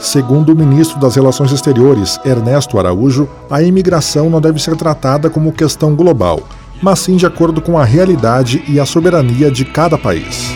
Segundo 0.00 0.52
o 0.52 0.56
ministro 0.56 0.98
das 0.98 1.14
Relações 1.14 1.52
Exteriores, 1.52 2.18
Ernesto 2.24 2.76
Araújo, 2.76 3.28
a 3.48 3.62
imigração 3.62 4.28
não 4.28 4.40
deve 4.40 4.60
ser 4.60 4.74
tratada 4.76 5.30
como 5.30 5.52
questão 5.52 5.94
global, 5.94 6.42
mas 6.82 6.98
sim 6.98 7.16
de 7.16 7.24
acordo 7.24 7.60
com 7.60 7.78
a 7.78 7.84
realidade 7.84 8.64
e 8.66 8.80
a 8.80 8.86
soberania 8.86 9.48
de 9.48 9.64
cada 9.64 9.96
país. 9.96 10.52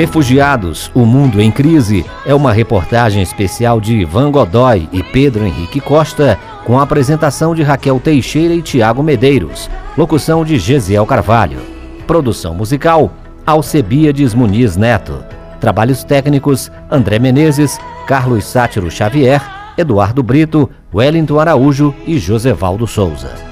Refugiados, 0.00 0.90
o 0.94 1.04
mundo 1.04 1.42
em 1.42 1.50
crise 1.50 2.06
é 2.24 2.34
uma 2.34 2.54
reportagem 2.54 3.22
especial 3.22 3.78
de 3.78 3.96
Ivan 3.96 4.30
Godoy 4.30 4.88
e 4.90 5.02
Pedro 5.02 5.44
Henrique 5.44 5.78
Costa, 5.78 6.38
com 6.64 6.78
a 6.78 6.82
apresentação 6.84 7.54
de 7.54 7.62
Raquel 7.62 8.00
Teixeira 8.00 8.54
e 8.54 8.62
Tiago 8.62 9.02
Medeiros, 9.02 9.68
locução 9.98 10.42
de 10.42 10.58
Gesiel 10.58 11.04
Carvalho. 11.04 11.58
Produção 12.06 12.54
musical, 12.54 13.12
Alcebiades 13.44 14.32
Muniz 14.32 14.74
Neto. 14.74 15.22
Trabalhos 15.60 16.02
técnicos: 16.02 16.72
André 16.90 17.18
Menezes, 17.18 17.78
Carlos 18.06 18.46
Sátiro 18.46 18.90
Xavier, 18.90 19.42
Eduardo 19.76 20.22
Brito, 20.22 20.70
Wellington 20.94 21.38
Araújo 21.38 21.94
e 22.06 22.18
Josevaldo 22.18 22.86
Souza. 22.86 23.49